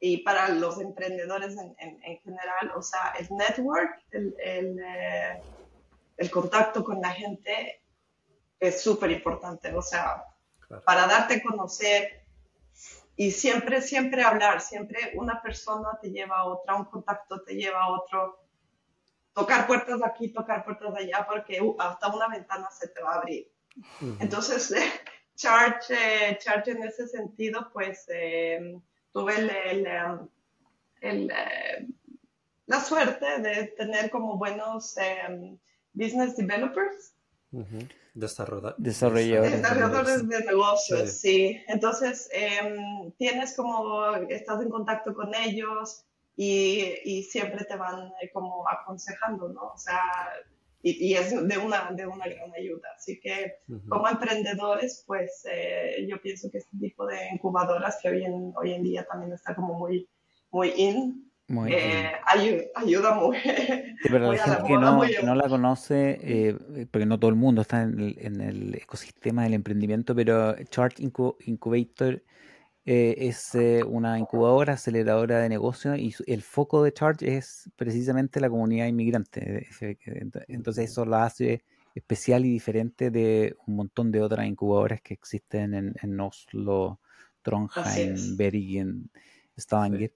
[0.00, 5.40] y para los emprendedores en, general, o sea, el network, el, eh,
[6.16, 7.82] el, contacto con la gente
[8.58, 10.24] es súper importante, o sea,
[10.84, 12.25] para darte a conocer
[13.16, 17.82] y siempre, siempre hablar, siempre una persona te lleva a otra, un contacto te lleva
[17.82, 18.46] a otro,
[19.32, 23.16] tocar puertas aquí, tocar puertas allá, porque uh, hasta una ventana se te va a
[23.16, 23.50] abrir.
[24.20, 24.72] Entonces,
[25.34, 28.78] Charge, eh, Charge en ese sentido, pues eh,
[29.12, 29.86] tuve el,
[31.00, 31.86] el, eh,
[32.66, 34.96] la suerte de tener como buenos
[35.92, 37.14] business developers.
[38.78, 39.62] Desarrolladores.
[39.62, 41.60] Desarrolladores de negocios, sí.
[41.68, 48.68] Entonces, em, tienes como, estás en contacto con ellos y, y siempre te van como
[48.68, 49.72] aconsejando, ¿no?
[49.74, 50.00] O sea,
[50.82, 52.88] y, es de una, de una gran ayuda.
[52.96, 53.56] Así que
[53.88, 58.72] como emprendedores, pues eh, yo pienso que este tipo de incubadoras que hoy en, hoy
[58.72, 60.08] en día también está como muy,
[60.50, 61.25] muy in,
[61.68, 62.12] eh,
[62.74, 63.36] ayuda, muy.
[64.10, 67.82] pero la gente que no, no, la conoce, eh, porque no todo el mundo está
[67.82, 72.22] en el, en el ecosistema del emprendimiento, pero Chart Incubator
[72.88, 78.40] eh, es eh, una incubadora, aceleradora de negocios y el foco de Charge es precisamente
[78.40, 79.66] la comunidad inmigrante.
[80.46, 81.64] Entonces eso la hace
[81.96, 87.00] especial y diferente de un montón de otras incubadoras que existen en, Oslo,
[87.42, 89.10] Trondheim, Bergen,
[89.58, 90.12] Stavanger.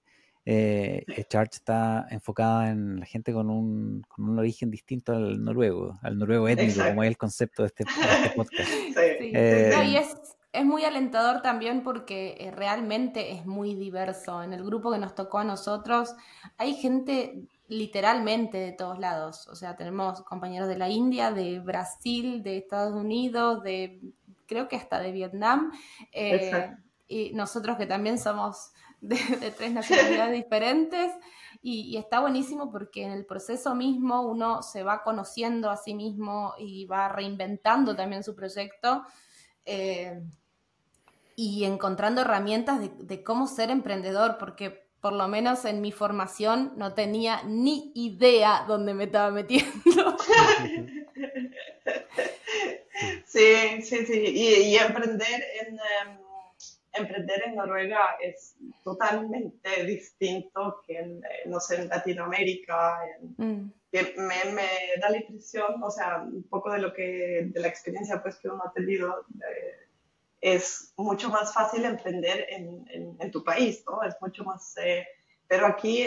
[1.29, 6.19] Charge está enfocada en la gente con un, con un origen distinto al noruego, al
[6.19, 7.85] noruego étnico, como es el concepto de este,
[8.25, 8.69] este podcast.
[8.69, 9.33] Sí.
[9.33, 10.17] y es
[10.53, 14.43] es muy alentador también porque eh, realmente es muy diverso.
[14.43, 16.15] En el grupo que nos tocó a nosotros
[16.57, 19.47] hay gente literalmente de todos lados.
[19.49, 24.01] O sea, tenemos compañeros de la India, de Brasil, de Estados Unidos, de
[24.47, 25.71] creo que hasta de Vietnam.
[26.13, 26.75] Eh,
[27.07, 31.13] y nosotros que también somos de, tres nacionalidades diferentes.
[31.63, 36.55] Y, está buenísimo porque en el proceso mismo uno se va conociendo a sí mismo
[36.59, 39.05] y va reinventando también su proyecto.
[39.65, 40.21] Eh,
[41.37, 46.93] y encontrando herramientas de, cómo ser emprendedor, porque por lo menos en mi formación no
[46.93, 50.17] tenía ni idea dónde me estaba metiendo.
[53.25, 54.13] Sí, sí, sí.
[54.13, 56.19] Y, emprender en em,
[56.93, 62.99] emprender en Noruega es totalmente distinto que en, eh, no sé, en Latinoamérica.
[63.37, 63.71] Mm.
[63.91, 64.69] que me, me,
[65.01, 68.49] da la impresión, o sea, un poco de lo que, de la experiencia pues que
[68.49, 69.27] uno ha tenido
[70.41, 74.03] es mucho más fácil emprender en, en, tu país, ¿no?
[74.03, 74.75] Es mucho más...
[74.79, 75.07] Eh,
[75.47, 76.07] pero aquí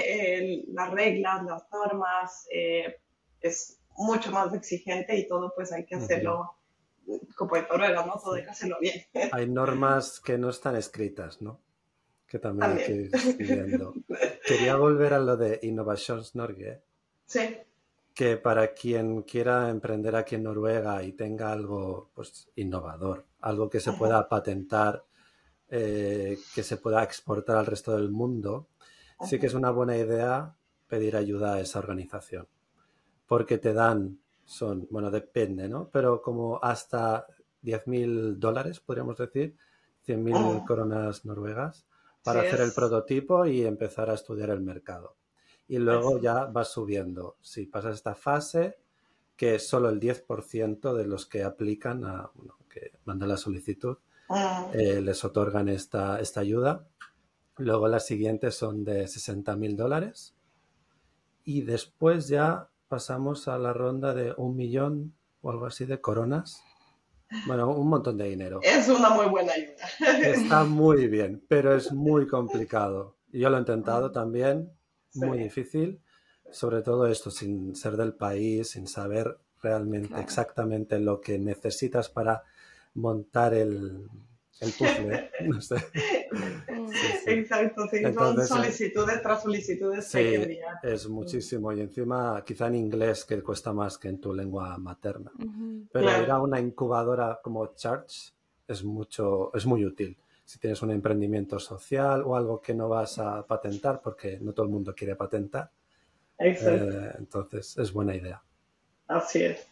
[0.69, 2.95] las reglas, las normas, eh,
[3.41, 6.55] es mucho más exigente y todo pues hay que hacerlo
[7.35, 7.63] como hay
[8.43, 9.05] que hacerlo bien.
[9.31, 11.61] Hay normas que no están escritas, ¿no?
[12.27, 13.11] Que también, hay que ir
[14.45, 16.81] Quería volver a lo de Innovations Norge.
[17.25, 17.57] Sí.
[18.13, 23.79] que para quien quiera emprender aquí en Noruega y tenga algo pues, innovador, algo que
[23.79, 25.05] se pueda patentar,
[25.69, 28.67] eh, que se pueda exportar al resto del mundo,
[29.21, 30.55] sí que es una buena idea
[30.87, 32.47] pedir ayuda a esa organización.
[33.25, 35.89] Porque te dan, son, bueno, depende, ¿no?
[35.91, 37.27] Pero como hasta
[37.63, 39.55] 10.000 dólares, podríamos decir,
[40.07, 41.85] 100.000 coronas noruegas,
[42.23, 45.15] para hacer el prototipo y empezar a estudiar el mercado
[45.67, 47.37] y luego ya vas subiendo.
[47.41, 48.77] Si pasas esta fase,
[49.35, 53.97] que solo el 10% de los que aplican, a, bueno, que mandan la solicitud,
[54.29, 54.69] ah.
[54.73, 56.87] eh, les otorgan esta, esta ayuda.
[57.57, 60.35] Luego las siguientes son de 60 mil dólares.
[61.45, 66.63] Y después ya pasamos a la ronda de un millón o algo así de coronas.
[67.47, 68.59] Bueno, un montón de dinero.
[68.61, 70.19] Es una muy buena ayuda.
[70.27, 73.17] Está muy bien, pero es muy complicado.
[73.31, 74.71] Yo lo he intentado también
[75.15, 75.99] muy difícil,
[76.51, 82.43] sobre todo esto sin ser del país, sin saber realmente exactamente lo que necesitas para
[82.93, 84.07] montar el,
[84.59, 85.31] el puzzle.
[85.47, 85.75] No sé.
[87.25, 90.07] Exacto, sí, son eh, solicitudes tras solicitudes.
[90.07, 91.71] Sí, es muchísimo.
[91.71, 95.31] Y encima, quizá en inglés, que cuesta más que en tu lengua materna.
[95.91, 98.31] Pero ir a una incubadora como Charge
[98.67, 103.17] es, mucho, es muy útil si tienes un emprendimiento social o algo que no vas
[103.17, 105.71] a patentar, porque no todo el mundo quiere patentar.
[106.37, 108.41] Eh, entonces, es buena idea.
[109.07, 109.67] Así es.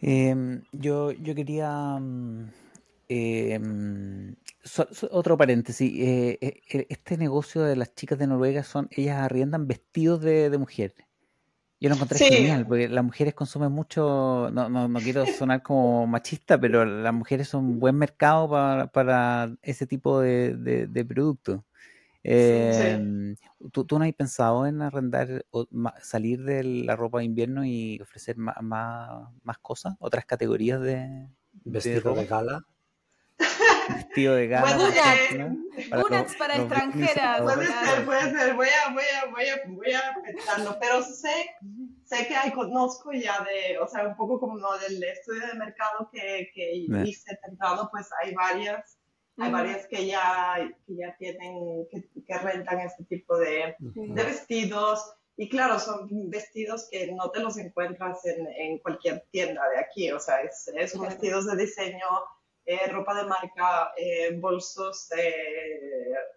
[0.00, 1.98] Em, yo, yo quería...
[5.10, 5.92] Otro paréntesis.
[5.94, 10.58] Eh, eh, este negocio de las chicas de Noruega son, ellas arriendan vestidos de, de
[10.58, 10.94] mujer.
[11.78, 16.06] Yo lo encontré genial, porque las mujeres consumen mucho, no, no, no, quiero sonar como
[16.06, 21.60] machista, pero las mujeres son un buen mercado para, para ese tipo de, de, productos.
[22.22, 23.36] Em,
[23.72, 25.66] ¿tú, ¿tú, no has pensado en arrendar, o
[26.00, 31.28] salir de la ropa de invierno y ofrecer más, más, más cosas, otras categorías de,
[31.64, 32.66] vestido de gala?
[33.88, 34.76] Vestido de gala.
[36.06, 37.42] Unas para, extranjeras.
[37.42, 38.54] Puede ser, puede ser.
[38.54, 40.76] Voy a, voy a, voy a, voy a pensarlo.
[40.80, 41.56] Pero sé,
[42.04, 46.08] sé que hay, conozco ya de, o sea, un poco como del estudio de mercado
[46.12, 48.98] que, que hice temprano, pues hay varias.
[49.38, 55.12] Hay varias que ya, que ya tienen, que, que rentan este tipo de, de vestidos.
[55.36, 60.10] Y claro, son vestidos que no te los encuentras en, en cualquier tienda de aquí,
[60.10, 62.06] o sea, es, es vestidos de diseño
[62.66, 65.34] eh, ropa de marca, eh, bolsos de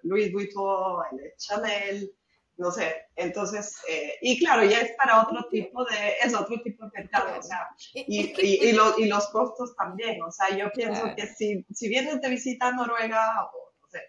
[0.04, 1.04] Louis Vuitton,
[1.38, 2.14] Chanel,
[2.58, 2.94] no sé.
[3.16, 7.40] Entonces, eh, y claro, ya es para otro tipo de, es otro tipo de mercado,
[7.40, 11.90] o sea, y, y, y, los costos también, o sea, yo pienso que si, si
[11.90, 13.50] vienes de visita a Noruega,
[13.82, 14.02] no sé,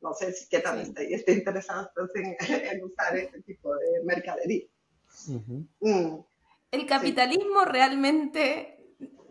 [0.00, 2.36] no sé si qué tal esté, esté interesado en,
[2.72, 4.64] en, usar este tipo de mercadería.
[5.80, 6.20] Mm.
[6.70, 8.75] El capitalismo realmente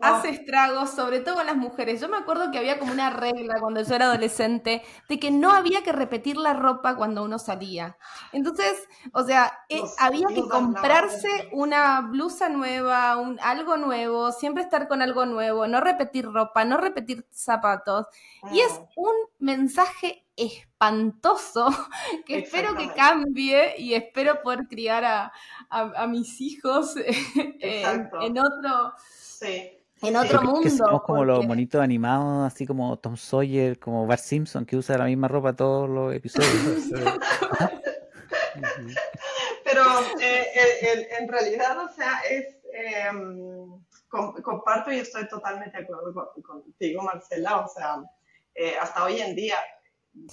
[0.00, 2.00] hace estragos, sobre todo en las mujeres.
[2.00, 5.50] Yo me acuerdo que había como una regla cuando yo era adolescente de que no
[5.50, 7.96] había que repetir la ropa cuando uno salía.
[8.32, 14.88] Entonces, o sea, eh, había que comprarse una blusa nueva, un, algo nuevo, siempre estar
[14.88, 18.06] con algo nuevo, no repetir ropa, no repetir zapatos.
[18.52, 21.68] Y es un mensaje espantoso
[22.26, 26.94] que espero que cambie y espero poder criar a, mis hijos
[27.60, 28.92] en otro...
[29.38, 29.76] Sí
[30.08, 30.70] en otro mundo.
[30.70, 35.04] somos como los monitos animados, así como Tom Sawyer, como Bart Simpson, que usa la
[35.04, 36.90] misma ropa todos los episodios.
[39.64, 39.82] Pero
[40.20, 42.56] eh, en realidad, o sea, es.
[42.72, 43.66] Em,
[44.42, 47.60] comparto y estoy totalmente de acuerdo contigo, Marcela.
[47.60, 48.02] O sea,
[48.54, 49.56] eh, hasta hoy en día,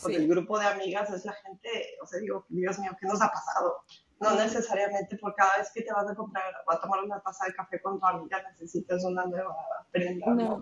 [0.01, 1.69] con el grupo de amigas es la gente,
[2.01, 3.83] o sea, digo, Dios mío, ¿qué nos ha pasado?
[4.23, 7.45] No necesariamente por cada vez que te vas a comprar o a tomar una taza
[7.45, 9.55] de café con tu amiga necesitas una nueva
[9.91, 10.59] prenda.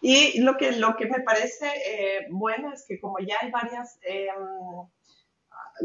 [0.00, 3.98] Y lo que, lo que me parece eh, bueno es que como ya hay varias,
[4.02, 4.88] em,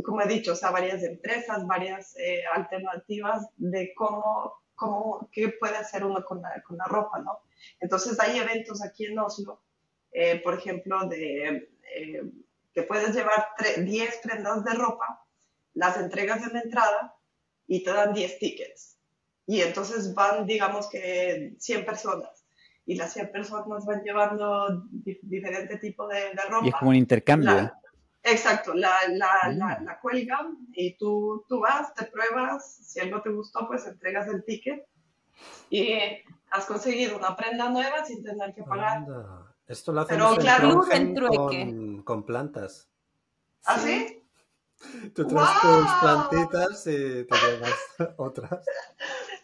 [0.03, 5.77] como he dicho, o sea, varias empresas, varias eh, alternativas de cómo, cómo, qué puede
[5.77, 7.39] hacer uno con la, con la ropa, ¿no?
[7.79, 9.61] Entonces hay eventos aquí en Oslo,
[10.11, 11.69] eh, por ejemplo, de
[12.73, 15.24] que puedes llevar 10 prendas de ropa
[15.75, 17.15] las entregas en la entrada
[17.67, 18.97] y te dan 10 tickets.
[19.45, 22.45] Y entonces van, digamos que 100 personas.
[22.85, 24.83] Y las 100 personas van llevando
[25.21, 26.65] diferente tipo de, ropa.
[26.65, 27.71] Y es como un intercambio.
[28.23, 29.85] exacto, la, la, la, mm.
[29.85, 34.43] la, cuelgan y tú, tú vas, te pruebas, si algo te gustó, pues entregas el
[34.43, 34.87] ticket
[35.69, 35.97] y
[36.51, 39.05] has conseguido una prenda nueva sin tener que pagar.
[39.67, 42.87] Esto lo hacen Pero, claro, con, con, plantas.
[43.65, 44.14] ¿Ah, sí?
[45.13, 47.73] Tú traes tus plantitas y te llevas
[48.17, 48.65] otras.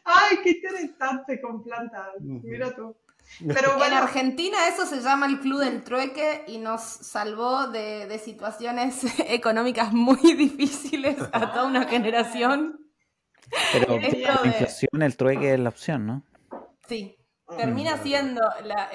[0.03, 2.09] Ay, qué interesante con plantas.
[2.19, 2.95] Mira tú.
[3.47, 8.07] Pero bueno, en Argentina eso se llama el Club del Trueque y nos salvó de,
[8.07, 12.79] de situaciones económicas muy difíciles a toda una generación.
[13.73, 14.07] Pero la
[14.45, 16.23] inflación, el trueque es la opción, ¿no?
[16.87, 17.17] Sí,
[17.57, 18.89] termina siendo la,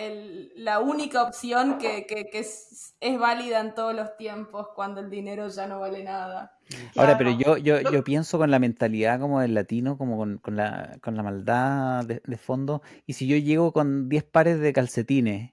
[0.56, 5.10] la única opción que, que, que es, es, válida en todos los tiempos cuando el
[5.10, 6.58] dinero ya no vale nada.
[6.96, 10.56] Ahora, pero yo, yo, yo pienso con la mentalidad como del latino, como con, con,
[10.56, 14.72] la, con la maldad de, de, fondo, y si yo llego con 10 pares de
[14.72, 15.52] calcetines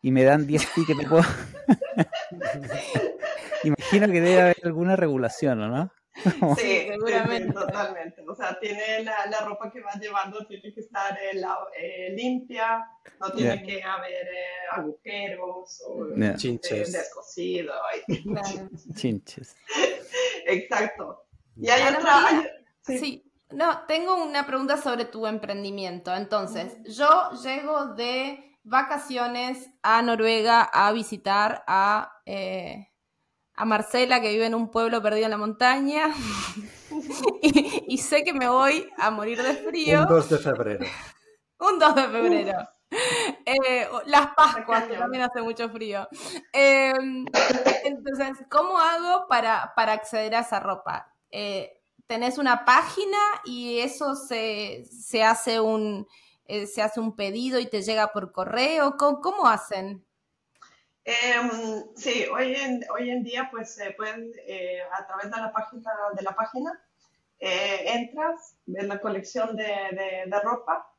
[0.00, 1.24] y me dan 10 tickets, puedo...
[3.64, 5.90] imagino que debe haber alguna regulación, ¿no?
[6.56, 7.52] Sí, seguramente.
[7.52, 8.22] totalmente.
[8.26, 11.42] O sea, tiene la, la, ropa que vas llevando, tiene que estar eh,
[11.78, 12.86] eh, limpia,
[13.20, 16.36] no tiene que haber eh, agujeros o yeah.
[16.36, 16.92] chinches.
[16.92, 17.74] descosido.
[18.94, 19.56] Chinches.
[20.46, 21.24] Exacto.
[21.56, 22.26] Y hay otra.
[22.26, 22.46] Hay,
[22.82, 22.98] sí.
[22.98, 23.30] sí.
[23.50, 26.14] No, tengo una pregunta sobre tu emprendimiento.
[26.14, 32.88] Entonces, yo llego de vacaciones a Noruega a visitar a eh,
[33.56, 36.14] a Marcela, que vive en un pueblo perdido en la montaña,
[37.42, 40.02] y, y, sé que me voy a morir de frío.
[40.02, 40.86] Un 2 de febrero.
[41.58, 42.58] un 2 de febrero.
[43.44, 46.08] Eh, las Pascuas, que también hace mucho frío.
[46.52, 46.92] Eh,
[47.84, 51.12] entonces, ¿cómo hago para, para, acceder a esa ropa?
[51.30, 56.06] Eh, ¿Tenés una página y eso se, se hace un
[56.46, 58.96] se hace un pedido y te llega por correo?
[58.98, 60.04] ¿Cómo, cómo hacen?
[61.04, 65.52] Eh, sí, hoy en, hoy en día pues se pueden, eh, a través de la
[65.52, 66.82] página, de la página
[67.38, 70.90] eh, entras, ves la colección de, de, de ropa,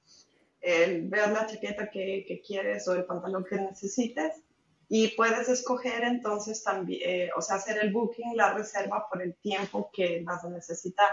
[0.61, 4.43] ves la chaqueta que, que, quieres o el pantalón que necesites
[4.87, 9.35] y puedes escoger entonces también, eh, o sea, hacer el booking, la reserva por el
[9.35, 11.09] tiempo que vas a necesitar.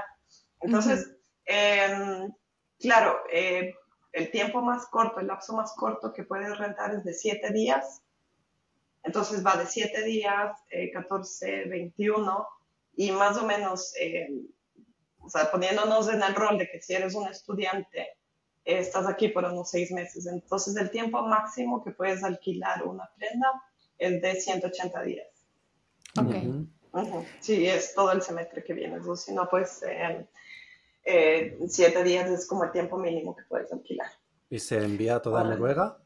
[0.60, 2.36] Entonces, uh -huh.
[2.78, 3.74] claro, eh,
[4.12, 8.01] el tiempo más corto, el lapso más corto que puedes rentar es de siete días
[9.02, 12.46] entonces va de 7 días, eh, 14, 21,
[12.96, 14.28] y más o menos, eh,
[15.18, 18.00] o sea, poniéndonos en el rol de que si eres un estudiante,
[18.64, 20.26] eh, estás aquí por unos 6 meses.
[20.26, 23.50] Entonces el tiempo máximo que puedes alquilar una prenda
[23.98, 25.28] es de 180 días.
[26.18, 26.34] Ok.
[26.92, 27.26] Uh -huh.
[27.40, 29.82] Sí, es todo el semestre que vienes, o si no, pues
[31.04, 34.10] 7 días es como el tiempo mínimo que puedes alquilar.
[34.50, 35.98] ¿Y se envía a toda Noruega?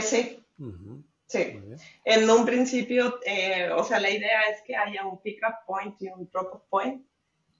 [0.00, 0.42] sí.
[0.58, 1.07] Uh -huh.
[1.28, 1.60] Sí,
[2.06, 6.08] en un principio, eh, o sea, la idea es que haya un pick-up point y
[6.08, 7.06] un drop-off point.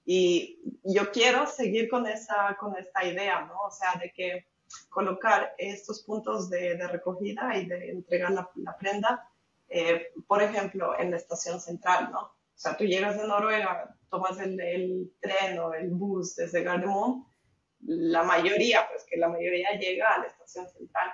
[0.05, 3.61] Y yo quiero seguir con, esa, con esta idea, ¿no?
[3.61, 4.47] O sea, de que
[4.89, 9.29] colocar estos puntos de, de recogida y de entregar la, la prenda,
[9.67, 12.21] eh, por ejemplo, en la estación central, ¿no?
[12.21, 17.23] O sea, tú llegas de Noruega, tomas el, el tren o el bus desde Gardermoen,
[17.81, 21.11] la mayoría, pues que la mayoría llega a la estación central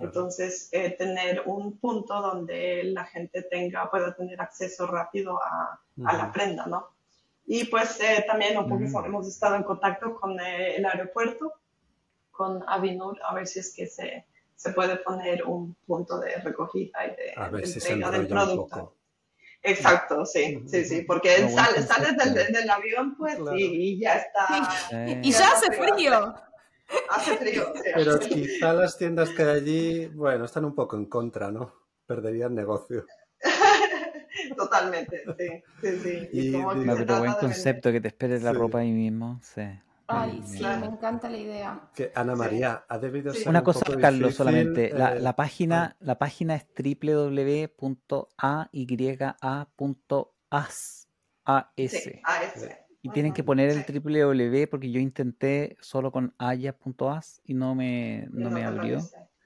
[0.00, 6.02] entonces, eh, tener un punto donde la gente tenga, pueda tener acceso rápido a, uh
[6.02, 6.10] -huh.
[6.10, 6.88] a la prenda, ¿no?
[7.46, 9.06] Y pues eh, también un poco uh -huh.
[9.06, 11.52] hemos estado en contacto con eh, el aeropuerto,
[12.30, 14.24] con Avinur, a ver si es que se,
[14.56, 18.10] se puede poner un punto de recogida y de, a ver de si se entrega
[18.18, 18.94] del producto.
[19.62, 23.58] Exacto, sí, sí, sí, porque no, sales, sales del, del, avión pues claro.
[23.58, 24.46] y, y, ya está.
[25.06, 26.34] Y, y ya hace frío.
[27.10, 27.72] Hace frío.
[27.74, 31.72] Sí, Pero quizá las tiendas que hay allí, bueno, están un poco en contra, ¿no?
[32.06, 33.06] Perderían negocio.
[34.56, 36.28] Totalmente, sí, sí, sí.
[36.32, 38.56] Y, no, pero buen concepto que te esperes la sí.
[38.56, 39.62] ropa ahí mismo, sí.
[40.06, 40.80] Ay, sí, claro.
[40.80, 41.80] me encanta la idea.
[41.94, 42.84] Que Ana María, sí.
[42.88, 44.90] ha debido ser Una un cosa, poco Carlos, difícil, solamente.
[44.90, 47.76] La, eh, la, página, la página es www.ayga.as.
[51.44, 51.72] AS.
[51.76, 52.68] Sí, AS.
[53.02, 58.28] Y tienen que poner el www porque yo intenté solo con aya.as y no me,
[58.30, 59.00] no, no me abrió.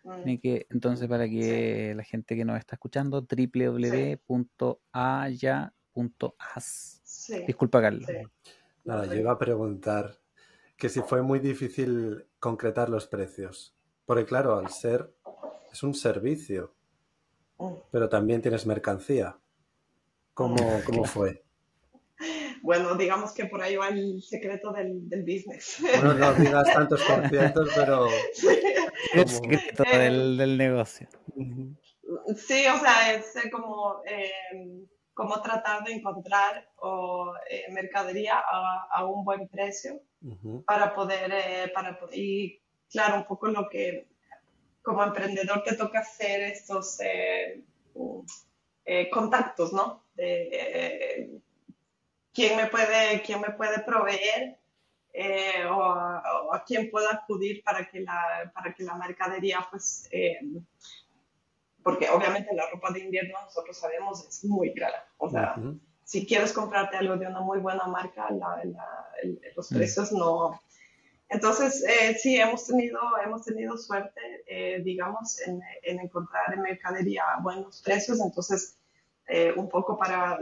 [0.05, 0.39] Mm.
[0.39, 1.95] Que, entonces, para que sí.
[1.97, 4.21] la gente que nos está escuchando, www.aya.as.
[7.05, 7.45] Sí.
[7.47, 8.07] Disculpa, Carlos.
[8.07, 8.15] Sí.
[8.85, 10.19] Nada, yo iba a preguntar
[10.77, 13.75] que si fue muy difícil concretar los precios.
[14.05, 15.15] Porque claro, al ser,
[15.73, 16.75] es un servicio,
[17.59, 17.73] mm.
[17.91, 19.39] pero también tienes mercancía.
[20.35, 21.44] ¿Cómo, cómo fue?
[22.65, 25.77] Bueno, digamos que por ahí va el secreto del, del business.
[25.83, 28.09] Bueno, no digas tantos por cientos, pero...
[28.33, 28.49] Sí.
[29.13, 31.07] El secreto eh, del, del, negocio.
[32.35, 39.05] Sí, o sea, es como, eh, como tratar de encontrar o, eh, mercadería a, a,
[39.05, 40.65] un buen precio uh -huh.
[40.65, 44.07] para poder, eh, para, y claro, un poco lo que
[44.81, 47.63] como emprendedor te toca hacer estos eh,
[49.11, 50.03] contactos, ¿no?
[50.15, 51.43] De,
[52.35, 54.59] quién me puede, quién me puede proveer
[55.17, 55.81] eh, o,
[56.53, 60.41] a quién puedo acudir para que la, para que la mercadería, pues, eh,
[61.85, 65.07] porque obviamente la ropa de invierno nosotros sabemos es muy cara.
[65.19, 65.55] O sea,
[66.03, 68.29] si quieres comprarte algo de una muy buena marca,
[69.55, 69.77] los mm.
[69.77, 70.61] precios no...
[71.29, 74.21] Entonces, eh, sí, hemos tenido, hemos tenido suerte,
[74.85, 78.21] digamos, en, en, encontrar en mercadería buenos precios.
[78.21, 78.79] Entonces,
[79.57, 80.39] un poco para,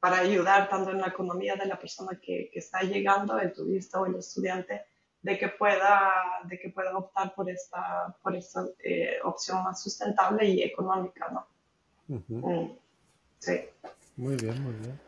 [0.00, 4.00] para ayudar tanto en la economía de la persona que, que, está llegando, el turista
[4.00, 4.82] o el estudiante,
[5.22, 6.12] de que pueda,
[6.44, 11.46] de que pueda optar por esta, por esta eh, opción más sustentable y económica, ¿no?
[12.06, 12.70] Mm,
[13.38, 13.60] sí.
[14.16, 15.00] Muy bien, muy bien.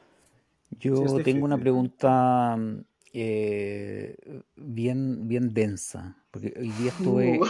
[0.78, 2.56] Yo tengo una pregunta
[3.12, 4.16] eh,
[4.56, 7.46] bien, bien densa, porque hoy día estuve uh.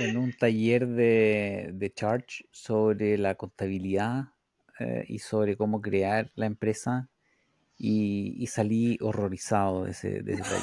[0.00, 4.28] en, un taller de, de Charge sobre la contabilidad
[4.78, 7.08] eh, y sobre cómo crear la empresa
[7.76, 10.56] y, salí horrorizado de ese, de ese.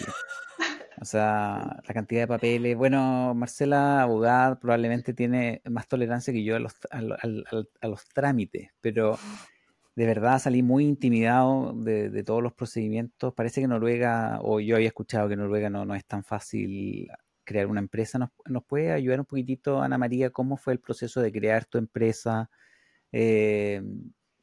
[1.01, 2.78] O sea, la cantidad de papeles.
[2.78, 9.20] Bueno, Marcela, abogada, probablemente tiene más tolerancia que yo a los, a, los trámites, pero
[9.95, 13.34] de verdad salí muy intimidado de, todos los procedimientos.
[13.34, 17.09] Parece que Noruega, o yo había escuchado que Noruega no, no es tan fácil
[17.43, 18.18] crear una empresa.
[18.18, 21.78] ¿Nos, ¿Nos, puede ayudar un poquitito, Ana María, cómo fue el proceso de crear tu
[21.78, 22.49] empresa?
[23.18, 23.82] Eh,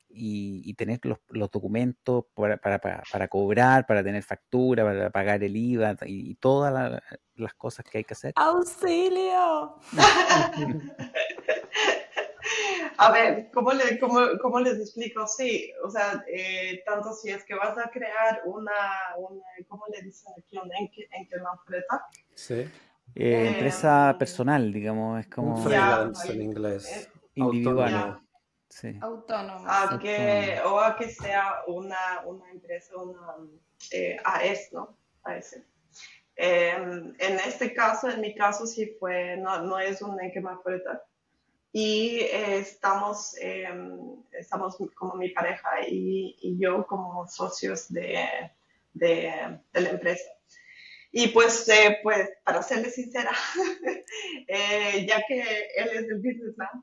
[0.09, 1.19] y, tener los,
[1.51, 7.03] documentos para, para, cobrar, para tener factura, para pagar el IVA y, todas
[7.35, 8.33] las cosas que hay que hacer.
[8.37, 9.77] ¡Auxilio!
[12.97, 15.27] A ver, ¿cómo, le, cómo, les explico?
[15.27, 18.73] Sí, o sea, eh, tanto si es que vas a crear una,
[19.69, 20.59] ¿cómo le dicen aquí?
[20.59, 22.07] Una empresa.
[22.35, 22.67] Sí.
[23.15, 25.63] Eh, empresa personal, digamos, es como...
[25.63, 27.11] freelance en inglés.
[27.35, 28.23] Individual.
[29.01, 29.65] Autónomo.
[29.69, 33.37] A que, o a que sea una, una empresa, una
[33.91, 34.97] eh, AES, ¿no?
[35.25, 35.61] AES.
[36.37, 40.19] Em, en este caso, en mi caso, sí fue, no, no es un
[40.63, 40.91] fuerte
[41.73, 48.51] Y eh, estamos, em, estamos como mi pareja y, y yo como socios de,
[48.95, 50.31] de, de, la empresa.
[51.11, 53.33] Y pues, eh, pues para serle sincera,
[54.49, 55.41] eh, ya que
[55.77, 56.83] él es el businessman,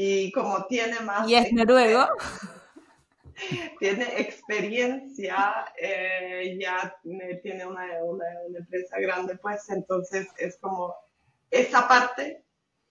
[0.00, 1.28] y como tiene más...
[1.28, 2.06] Y es noruego.
[3.80, 6.96] Tiene experiencia, eh, ya
[7.42, 8.24] tiene una, una,
[8.56, 10.94] empresa grande, pues entonces es como
[11.50, 12.44] esa parte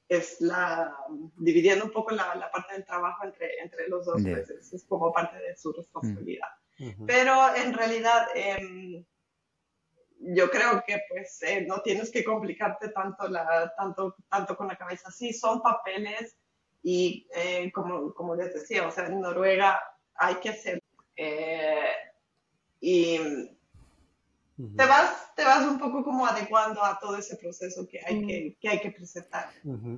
[0.08, 0.98] es la,
[1.38, 5.12] dividiendo un poco la, la parte del trabajo entre, entre los dos, pues es, como
[5.12, 6.48] parte de su responsabilidad.
[6.78, 7.06] Mm.
[7.06, 9.06] Pero en realidad, em,
[10.20, 14.78] yo creo que pues eh, no tienes que complicarte tanto, la, tanto, tanto con la
[14.78, 15.12] cabeza.
[15.12, 16.38] Sí, son papeles
[16.90, 19.78] y eh, como, como les decía, o sea, en Noruega
[20.16, 20.82] hay que hacer.
[21.18, 21.92] Eh,
[22.80, 23.18] y
[24.56, 28.58] te, vas, te vas un poco como adecuando a todo ese proceso que hay, que,
[28.58, 29.50] que, hay que presentar.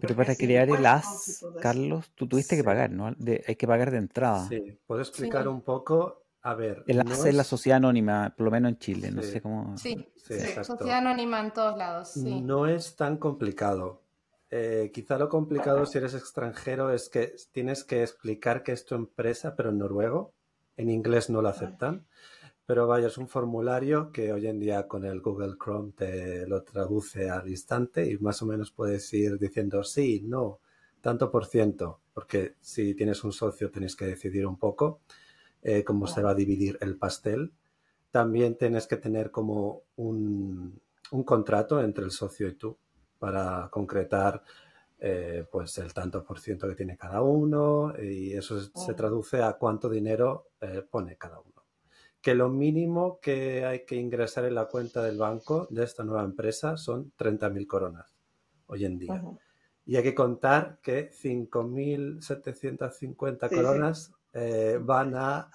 [0.02, 3.06] Pero para crear el AS, Carlos, tú tuviste que pagar, ¿no?
[3.06, 4.48] hay que pagar de entrada.
[4.48, 6.24] Sí, ¿puedo explicar un poco?
[6.42, 6.84] A ver.
[6.88, 7.36] El AS es...
[7.36, 9.78] la sociedad anónima, por lo menos en Chile, no sé cómo.
[9.78, 12.14] Sí, sí, sociedad anónima en todos lados.
[12.14, 12.42] Sí.
[12.42, 14.09] No es tan complicado.
[14.52, 18.95] Eh, quizá lo complicado si eres extranjero es que tienes que explicar que es tu
[18.95, 20.34] empresa, pero en noruego.
[20.78, 22.08] En inglés no lo aceptan.
[22.66, 26.64] Pero vaya, es un formulario que hoy en día con el Google Chrome te lo
[26.64, 30.60] traduce al instante y más o menos puedes ir diciendo sí, no,
[31.02, 35.02] tanto por ciento, porque si tienes un socio tenéis que decidir un poco
[35.64, 37.54] eh, cómo se va a dividir el pastel.
[38.12, 40.80] También tienes que tener como un
[41.26, 42.78] contrato entre el socio y tú
[43.20, 44.41] para concretar
[45.01, 49.53] eh, pues el tanto por ciento que tiene cada uno y eso se traduce a
[49.53, 51.63] cuánto dinero eh, pone cada uno.
[52.22, 56.24] Que lo mínimo que hay que ingresar en la cuenta del banco de esta nueva
[56.24, 58.07] empresa son 30.000 coronas
[58.67, 59.24] hoy en día.
[59.86, 65.49] Y hay que contar que 5.750 coronas eh, van a...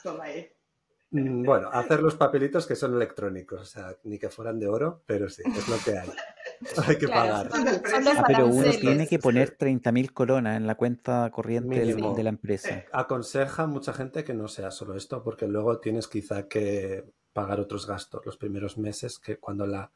[1.11, 5.03] Mm, bueno, hacer los papelitos que son electrónicos, o sea, ni que fueran de oro,
[5.07, 6.09] pero sí, es lo que hay.
[6.87, 7.51] Hay que pagar.
[7.53, 12.85] Ah, pero uno tiene que poner 30.000 coronas en la cuenta corriente de la empresa.
[12.93, 17.87] Aconseja mucha gente que no sea solo esto, porque luego tienes quizá que pagar otros
[17.87, 19.91] gastos los primeros meses, que cuando la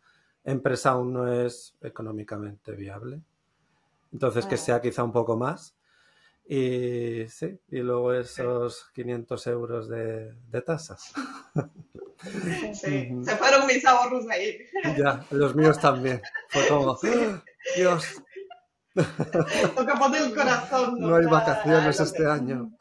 [0.44, 3.22] empresa aún no es económicamente viable.
[4.12, 5.74] Entonces, que sea quizá un poco más.
[6.50, 11.12] Y sí, y luego esos 500 euros de, de tasas.
[12.72, 14.56] Sí, se fueron mis ahorros ahí.
[14.96, 16.22] Ya, los míos también.
[16.48, 16.98] Fue como,
[17.76, 18.22] Dios.
[19.76, 20.98] Toca poner el corazón.
[20.98, 22.70] No, hay vacaciones este año.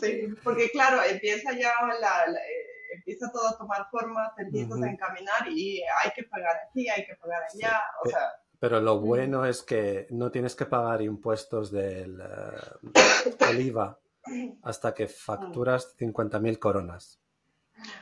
[0.00, 4.90] Sí, porque claro, empieza ya la, eh, empieza todo a tomar forma, te empiezas a
[4.90, 8.30] encaminar y hay que pagar aquí, hay que pagar allá, o sea...
[8.60, 13.98] Pero lo bueno es que no tienes que pagar impuestos del, uh, IVA
[14.62, 17.20] hasta que facturas 50.000 coronas.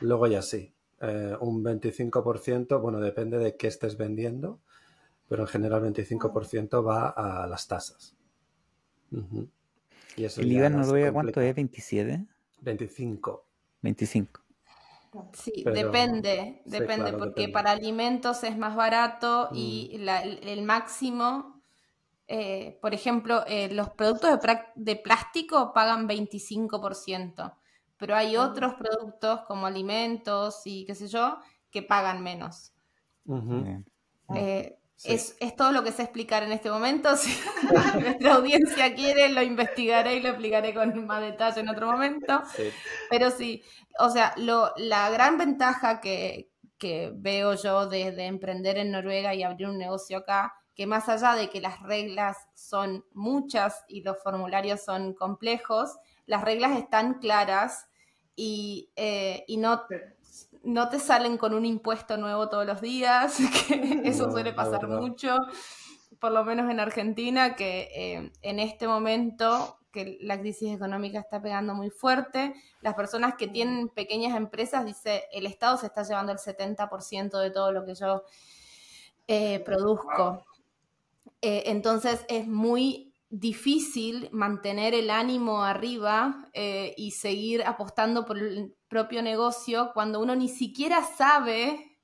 [0.01, 4.59] Luego ya sí, eh, un 25%, bueno, depende de qué estés vendiendo,
[5.29, 8.15] pero en general 25% va a las tasas.
[9.11, 11.55] ¿El IVA en Noruega cuánto es?
[11.55, 12.27] ¿27?
[12.61, 13.45] 25.
[13.83, 14.46] 25.
[15.33, 20.47] Sí, depende, depende, porque para alimentos es más barato y mm.
[20.47, 21.61] el, máximo,
[22.27, 24.39] eh, por ejemplo, eh, los productos
[24.75, 27.53] de, plástico pagan 25%,
[27.97, 28.43] pero hay ah.
[28.43, 31.39] otros productos como alimentos y qué sé yo,
[31.71, 32.73] que pagan menos.
[35.03, 37.09] Es, todo lo que sé explicar en este momento.
[37.17, 37.31] Si
[37.99, 42.41] nuestra audiencia quiere, lo investigaré y lo explicaré con más detalle en otro momento.
[43.09, 43.63] Pero sí,
[43.99, 46.49] o sea, lo, la gran ventaja que,
[47.15, 51.49] veo yo de, emprender en Noruega y abrir un negocio acá, que más allá de
[51.49, 57.87] que las reglas son muchas y los formularios son complejos, las reglas están claras
[58.35, 59.85] y, eh, y no
[60.67, 63.37] no te salen con un impuesto nuevo todos los días,
[63.67, 65.37] que eso suele pasar mucho,
[66.19, 71.41] por lo menos en Argentina, que eh, en este momento que la crisis económica está
[71.41, 76.33] pegando muy fuerte, las personas que tienen pequeñas empresas, dice, el Estado se está llevando
[76.33, 78.23] el 70% de todo lo que yo
[79.27, 80.45] eh, produzco.
[81.41, 89.21] Eh, entonces es muy difícil mantener el ánimo arriba y seguir apostando por el, propio
[89.21, 91.97] negocio cuando uno ni siquiera sabe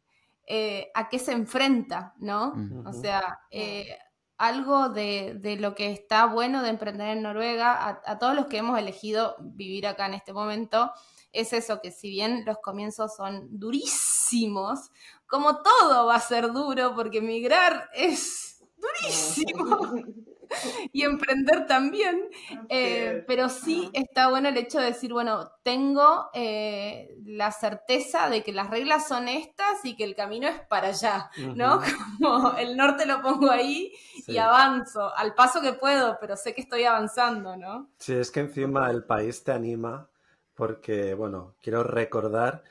[0.45, 2.53] eh, a qué se enfrenta, ¿no?
[2.85, 3.97] O sea, eh,
[4.37, 8.77] algo de, lo que está bueno de emprender en Noruega, a, todos los que hemos
[8.77, 10.91] elegido vivir acá en este momento,
[11.31, 14.91] es eso, que si bien los comienzos son durísimos,
[15.25, 19.93] como todo va a ser duro, porque emigrar es durísimo.
[20.91, 22.29] y emprender también.
[22.69, 28.43] Eh, pero sí está bueno el hecho de decir, bueno, tengo eh, la certeza de
[28.43, 31.81] que las reglas son estas y que el camino es para allá, ¿no?
[32.19, 33.93] Como el norte lo pongo ahí
[34.27, 37.89] y avanzo al paso que puedo, pero sé que estoy avanzando, ¿no?
[37.97, 40.09] Sí, es que encima el país te anima
[40.53, 42.63] porque, bueno, quiero recordar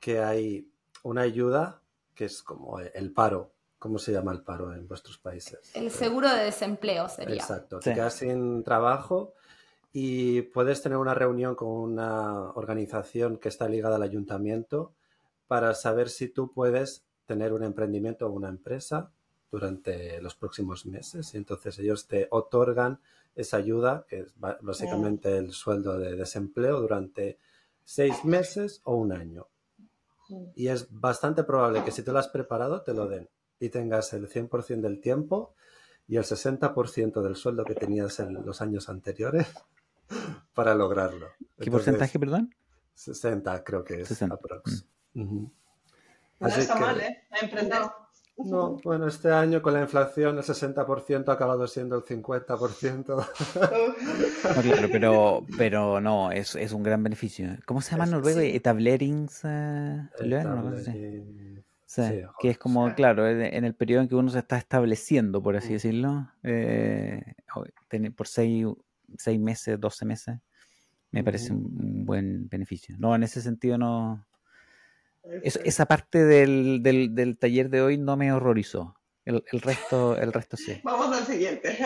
[0.00, 0.70] que hay
[1.02, 1.80] una ayuda
[2.14, 5.70] que es como el paro, ¿Cómo se llama el paro en vuestros países?
[5.74, 7.36] El seguro de desempleo sería.
[7.36, 7.78] Exacto.
[7.78, 9.34] Te quedas sin trabajo
[9.92, 14.92] y puedes tener una reunión con una organización que está ligada al ayuntamiento
[15.46, 19.12] para saber si tú puedes tener un emprendimiento o una empresa
[19.50, 21.32] durante los próximos meses.
[21.34, 22.98] Y entonces ellos te otorgan
[23.36, 27.38] esa ayuda, que es básicamente el sueldo de desempleo, durante
[27.84, 29.46] seis meses o un año.
[30.56, 33.28] Y es bastante probable que si te lo has preparado, te lo den
[33.60, 35.54] y tengas el 100% del tiempo
[36.06, 39.46] y el 60% del sueldo que tenías en los años anteriores
[40.54, 41.28] para lograrlo.
[41.58, 42.54] ¿Qué porcentaje, perdón?
[42.94, 44.34] 60 creo que es 60.
[44.34, 44.86] aprox.
[45.14, 45.46] Mm.
[46.40, 47.26] No está mal, ¿eh?
[47.30, 47.82] A emprender.
[48.38, 53.06] No, bueno, este año con la inflación el 60% ha acabado siendo el 50%.
[53.08, 57.48] no, claro, pero, pero no, es, es un gran beneficio.
[57.66, 58.38] ¿Cómo se llama en noruego?
[58.38, 58.54] Sí.
[58.54, 59.42] Etablerings.
[59.42, 60.08] Uh,
[61.88, 62.02] Sí,
[62.38, 65.70] que es como, claro, en el periodo en que uno se está estableciendo, por así
[65.70, 65.72] mm.
[65.72, 67.22] decirlo, eh,
[68.14, 68.66] por seis,
[69.16, 70.36] seis meses, doce meses,
[71.12, 72.94] me parece un, buen beneficio.
[72.98, 74.26] No, en ese sentido no...
[75.42, 78.94] esa parte del, del, taller de hoy no me horrorizó.
[79.24, 80.78] El, el, resto, el resto sí.
[80.84, 81.70] Vamos al siguiente.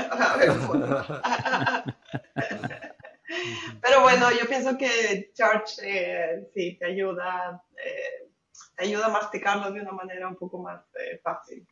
[3.80, 7.62] Pero bueno, yo pienso que George eh, sí te ayuda.
[7.76, 8.32] Eh,
[8.77, 11.66] ayuda a masticarlo de una manera un poco más eh, fácil.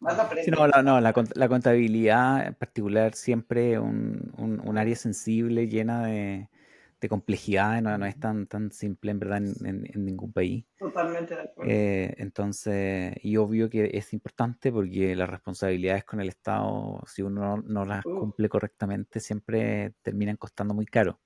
[0.00, 6.06] Más sí, no, no, la, la, contabilidad en particular siempre un, un, área sensible, llena
[6.06, 6.48] de,
[6.98, 10.64] de complejidad, no, no, es tan, tan simple en verdad en, en, ningún país.
[10.78, 11.70] Totalmente de acuerdo.
[11.70, 17.58] Eh, entonces, y obvio que es importante porque las responsabilidades con el Estado, si uno
[17.58, 21.20] no, no las cumple correctamente, siempre terminan costando muy caro.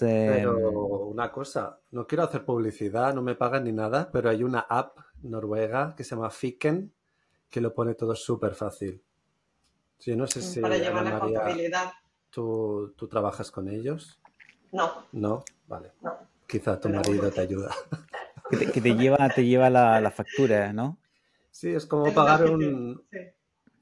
[0.00, 4.60] Pero una cosa, no quiero hacer publicidad, no me pagan ni nada, pero hay una
[4.60, 6.92] app noruega que se llama Fiken
[7.50, 9.02] que lo pone todo súper fácil.
[9.98, 10.60] Sí, no sé si.
[10.60, 11.92] Para llevar la contabilidad.
[12.30, 14.20] ¿tú, ¿tú, trabajas con ellos?
[14.72, 15.06] No.
[15.12, 15.44] ¿No?
[15.66, 15.92] Vale.
[16.46, 17.74] Quizá tu marido te ayuda.
[18.50, 20.98] que, te, lleva, te lleva la, factura, ¿no?
[21.50, 23.02] Sí, es como pagar un.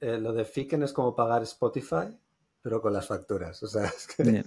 [0.01, 2.17] Eh, lo de Fiken es como pagar Spotify,
[2.63, 3.63] pero con las facturas.
[3.63, 4.45] O sea, es que.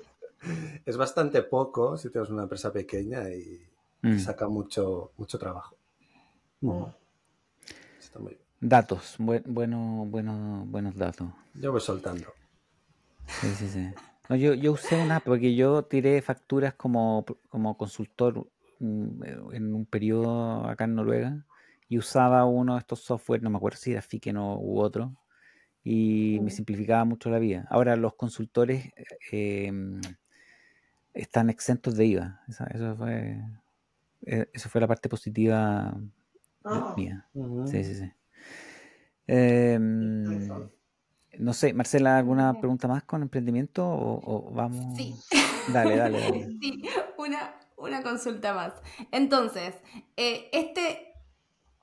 [0.86, 3.64] Es bastante poco si tienes una empresa pequeña y
[4.04, 4.18] Mm.
[4.20, 5.76] saca mucho, mucho trabajo.
[6.62, 6.84] Mm.
[8.00, 8.42] Está muy bien.
[8.60, 11.28] Datos, bueno, bueno, buenos datos.
[11.56, 12.28] Yo voy soltando.
[13.26, 13.88] Sí, sí, sí.
[14.30, 18.48] No, yo, yo usé una porque yo tiré facturas como, como consultor
[18.80, 21.46] mm, en un periodo acá en Noruega
[21.90, 25.16] y usaba uno de estos software, no me acuerdo si era Fiken o u otro,
[25.84, 26.54] y me Mm.
[26.54, 27.66] simplificaba mucho la vida.
[27.70, 28.92] Ahora los consultores
[29.32, 29.72] eh,
[31.18, 32.42] están exentos de IVA.
[32.48, 33.42] Eso fue,
[34.26, 35.96] eh, eso fue la parte positiva
[36.64, 37.26] Ah, mía.
[37.68, 38.12] Sí, sí, sí.
[39.26, 40.50] Em,
[41.40, 44.98] no sé, Marcela, ¿alguna pregunta más con emprendimiento o, o vamos?
[44.98, 45.16] Sí.
[45.72, 46.48] Dale, dale, dale.
[46.60, 46.82] Sí,
[47.18, 48.74] una, una consulta más.
[49.12, 49.76] Entonces,
[50.16, 51.14] eh, este,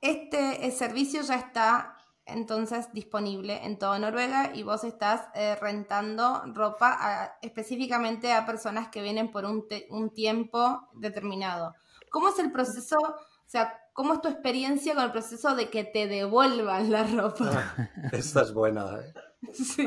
[0.00, 1.93] este servicio ya está
[2.26, 8.88] entonces disponible en toda Noruega y vos estás eh, rentando ropa a- específicamente a personas
[8.88, 11.74] que vienen por un, te- un tiempo determinado.
[12.10, 12.96] ¿Cómo es el proceso?
[12.98, 17.50] O sea, ¿cómo es tu experiencia con el proceso de que te devuelvan la ropa?
[17.52, 19.14] Ah, esta es buena, ¿eh?
[19.52, 19.86] Sí.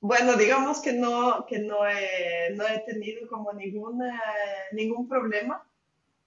[0.00, 4.10] Bueno, digamos que no, que no he, no he tenido como ningún, eh,
[4.72, 5.66] ningún problema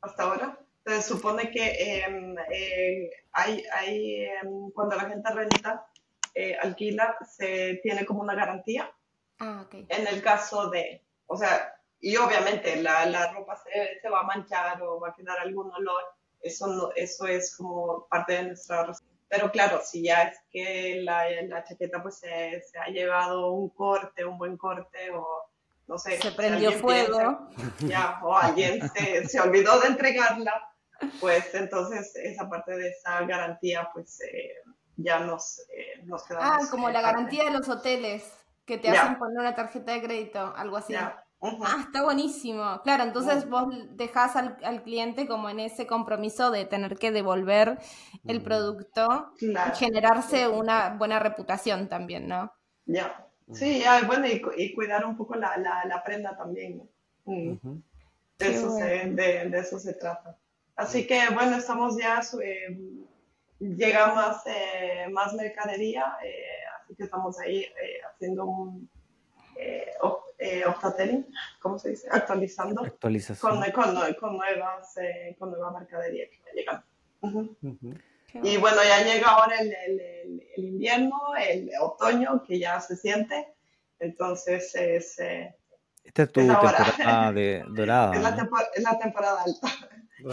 [0.01, 0.59] hasta ahora.
[0.87, 5.85] Se supone que eh, hay, hay, em, cuando la gente renta,
[6.33, 8.89] eh, alquila, se tiene como una garantía
[9.39, 14.21] Ah, en el caso de, o sea, y obviamente la, la ropa se, se va
[14.21, 16.03] a manchar o va a quedar algún olor,
[16.41, 18.91] eso, no, eso es como parte de nuestra
[19.27, 23.69] Pero claro, si ya es que la, la chaqueta pues se, se ha llevado un
[23.69, 25.49] corte, un buen corte o
[25.87, 26.19] no sé.
[26.19, 27.49] Se prendió fuego.
[27.55, 30.53] piensa- ya, o alguien se, se olvidó de entregarla,
[31.19, 34.53] pues entonces esa parte de esa garantía pues eh,
[34.97, 36.67] ya nos, eh, nos Ah, quedamos.
[36.69, 37.15] como eh, la parte.
[37.17, 38.23] garantía de los hoteles,
[38.65, 40.93] que te hacen poner una tarjeta de crédito, algo así.
[40.95, 41.23] Ah,
[41.85, 42.81] está buenísimo.
[42.83, 43.49] Claro, entonces Mm.
[43.49, 47.77] vos dejás al, al cliente como en ese compromiso de tener que devolver
[48.25, 48.43] el Mm.
[48.43, 49.71] producto Claro.
[49.73, 52.51] y generarse una buena reputación también, ¿no?
[52.87, 56.89] Ya, sí, ya, bueno, y, cu- y cuidar un poco la, la, la prenda también.
[57.25, 57.81] Mm, Ujú.
[58.39, 60.35] De, eso se, de, de eso se trata.
[60.77, 62.77] Así que, bueno, estamos ya, eh,
[63.59, 66.43] llega más, eh, más mercadería, eh,
[66.83, 68.89] así que estamos ahí eh, haciendo un
[69.55, 69.91] eh,
[70.37, 71.25] eh, updating,
[71.59, 72.07] ¿cómo se dice?
[72.11, 73.59] Actualizando Actualización.
[73.59, 76.85] con, con, con nuevas, eh, con nueva mercadería que va llegando.
[77.21, 77.57] Ujú.
[77.63, 77.93] Ujú.
[78.31, 78.77] Qué Y bueno.
[78.87, 83.47] ya llega ahora el, el- el- el invierno, el otoño, que ya se siente.
[83.99, 85.55] Entonces es, eh,
[86.03, 88.15] Esta es tu es temporada de dorada.
[88.15, 88.49] es, la, ¿no?
[88.75, 89.67] es la temporada alta.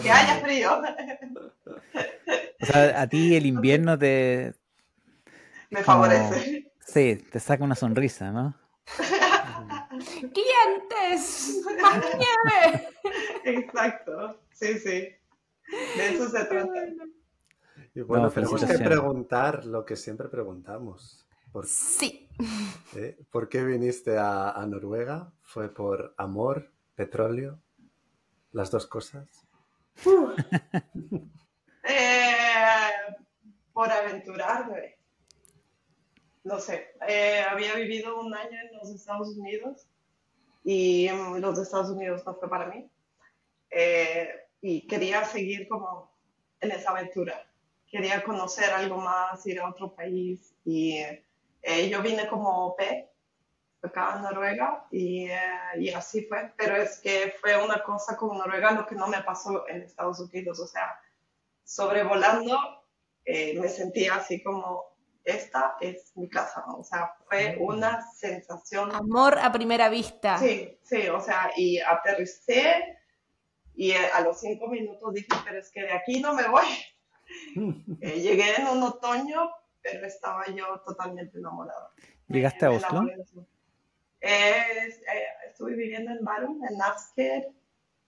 [0.03, 0.83] Que haya frío,
[2.61, 4.55] O sea, a ti el invierno te,
[5.71, 6.73] me Como- favorece.
[6.81, 8.55] sí, te saca una sonrisa, ¿no?
[10.33, 11.61] ¡Clientes!
[11.81, 12.89] ¡Más nieve!
[13.45, 15.09] Exacto, sí, sí.
[15.97, 16.73] De eso se trata.
[17.95, 21.27] Y bueno, No, tenemos que preguntar lo que siempre preguntamos.
[21.53, 22.29] ¿Por, Sí.
[22.97, 23.17] eh?
[23.31, 25.33] ¿Por qué viniste a, a Noruega?
[25.43, 27.61] ¿Fue por amor, petróleo?
[28.53, 29.44] ¿Las dos cosas?
[31.87, 32.91] Eh,
[33.75, 34.97] por aventurarme.
[36.45, 39.87] No sé, eh, había vivido un año en los Estados Unidos
[40.65, 42.89] y los Estados Unidos no fue para mí.
[43.71, 44.31] Eh,
[44.63, 46.11] y quería seguir como
[46.61, 47.47] en esa aventura.
[47.87, 50.55] Quería conocer algo más, ir a otro país.
[50.65, 51.05] Y
[51.63, 52.81] eh, yo vine como OP
[53.87, 55.39] acá en Noruega y, eh,
[55.79, 56.53] y así fue.
[56.57, 60.21] Pero es que fue una cosa con Noruega lo que no me pasó en Estados
[60.21, 60.61] Unidos.
[60.61, 60.99] O sea,
[61.65, 62.57] sobrevolando,
[63.25, 66.65] eh, me sentía así como, esta es mi casa.
[66.69, 70.39] O sea, fue una sensación, Amor a primera vista.
[70.39, 72.99] sí, sí, o sea, y aterricé
[73.77, 76.65] y eh, a los cinco minutos dije, pero es que de aquí no me voy.
[78.03, 81.91] Eh, llegué en un otoño, pero estaba yo totalmente enamorada.
[82.29, 83.01] ¿Llegaste a Oslo?
[84.27, 84.89] Eh,
[85.51, 87.49] estuve viviendo en Barum, en Asker,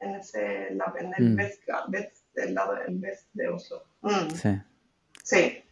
[0.01, 1.37] en, ese, la- en el Mm.
[1.39, 1.63] west,
[2.35, 3.85] del lado del west de Oslo.
[4.03, 4.59] Mm, Sí.
[5.23, 5.63] sí,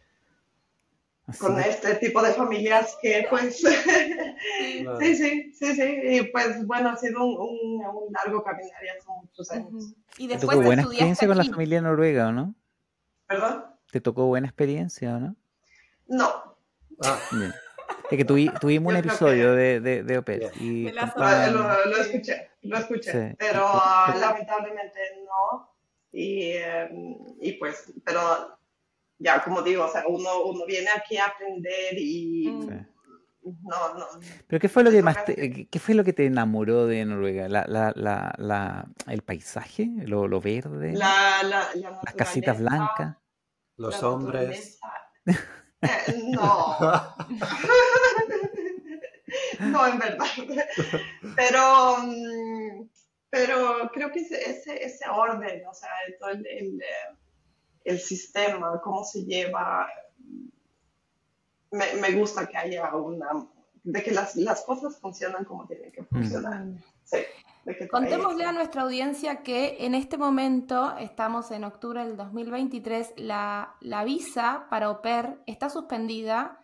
[1.27, 3.59] Así con este tipo de familias que pues...
[3.61, 4.99] Claro.
[4.99, 5.99] sí, sí, sí, sí.
[6.03, 9.93] Y pues bueno, ha sido un, un, un largo caminar ya son muchos años.
[10.19, 12.53] Y ¿Te después tocó buena estudiaste experiencia con la familia noruega o no?
[13.27, 13.65] ¿Perdón?
[13.91, 15.35] ¿Te tocó buena experiencia o no?
[16.07, 16.55] No,
[17.03, 17.51] Ah, Bien.
[18.11, 21.97] Es que tuvi- tuvimos un episodio de, de, de Opel y lo, contaban- lo- lo
[21.97, 23.35] escuché, lo escuché, Sí.
[23.37, 25.71] pero ah, lamentablemente no.
[26.11, 26.89] Y, eh,
[27.41, 28.57] y pues, pero
[29.19, 32.43] ya como digo, o sea, uno, uno viene aquí a aprender y.
[32.45, 32.69] Sí.
[33.63, 34.05] no, no.
[34.47, 37.47] Pero ¿qué fue lo que más te, qué fue lo que te enamoró de Noruega?
[37.49, 43.17] ¿La, la, la, la el paisaje, lo, lo verde, La, la, la las casitas blancas?
[43.77, 44.79] Los hombres.
[44.85, 44.87] naturaleza.
[45.85, 46.77] Eh, no.
[49.59, 50.25] no, en verdad.
[51.35, 52.89] Pero, mm,
[53.29, 57.15] pero creo que ese, ese, orden, o sea, todo el, el, eh,
[57.83, 59.87] el sistema, cómo se lleva,
[61.71, 63.47] me, me gusta que haya una,
[63.83, 66.65] de que las, las cosas funcionan como tienen que funcionar.
[67.03, 67.17] Sí,
[67.89, 74.03] Contémosle a nuestra audiencia que en este momento, estamos en octubre del 2023, la, la
[74.03, 76.59] visa para pair está suspendida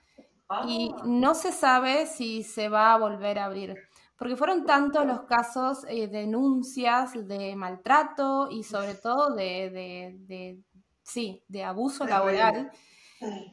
[0.53, 3.75] Ah, y no se sabe si se va a volver a abrir.
[4.17, 10.59] Porque fueron tantos los casos, eh, denuncias de maltrato y sobre todo de, de- de-
[11.03, 12.69] sí, de abuso laboral.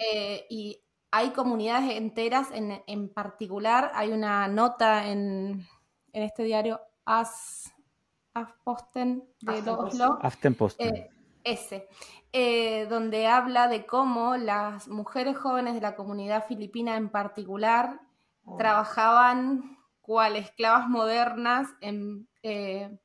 [0.00, 0.82] Eh, y
[1.12, 3.92] hay comunidades enteras, en, en particular.
[3.94, 5.64] Hay una nota en,
[6.12, 7.72] en este diario As,
[8.34, 10.00] Afposten de Aftenposten.
[10.02, 10.94] Oslo, Aftenposten.
[10.94, 11.10] eh,
[11.42, 11.88] ese,
[12.32, 18.00] eh, donde habla de cómo las mujeres jóvenes de la comunidad filipina en particular
[18.58, 22.98] trabajaban cual esclavas modernas en eh,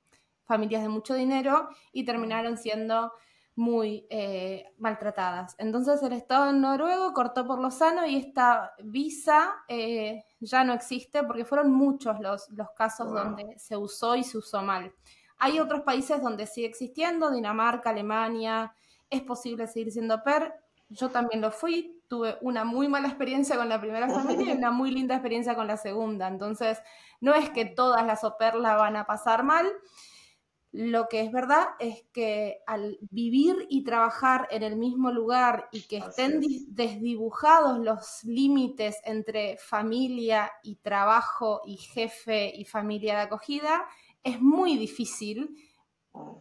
[0.43, 3.14] familias de mucho dinero y terminaron siendo
[3.56, 5.56] muy eh, maltratadas.
[5.60, 11.24] Entonces el Estado noruego cortó por lo sano y esta visa eh, ya no existe
[11.24, 13.16] porque fueron muchos los, los casos Wow.
[13.16, 14.93] donde se usó y se usó mal.
[15.38, 18.74] Hay otros países donde sigue existiendo, Dinamarca, Alemania,
[19.10, 20.54] es posible seguir siendo PER.
[20.89, 24.72] Yo también lo fui, tuve una muy mala experiencia con la primera familia y una
[24.72, 26.28] muy linda experiencia con la segunda.
[26.28, 26.82] Entonces,
[27.20, 29.68] no es que todas las pair la van a pasar mal.
[30.76, 35.84] Lo que es verdad es que al vivir y trabajar en el mismo lugar y
[35.84, 36.39] que estén es.
[36.39, 43.86] di- desdibujados los límites entre familia y trabajo y jefe y familia de acogida,
[44.24, 45.55] es muy difícil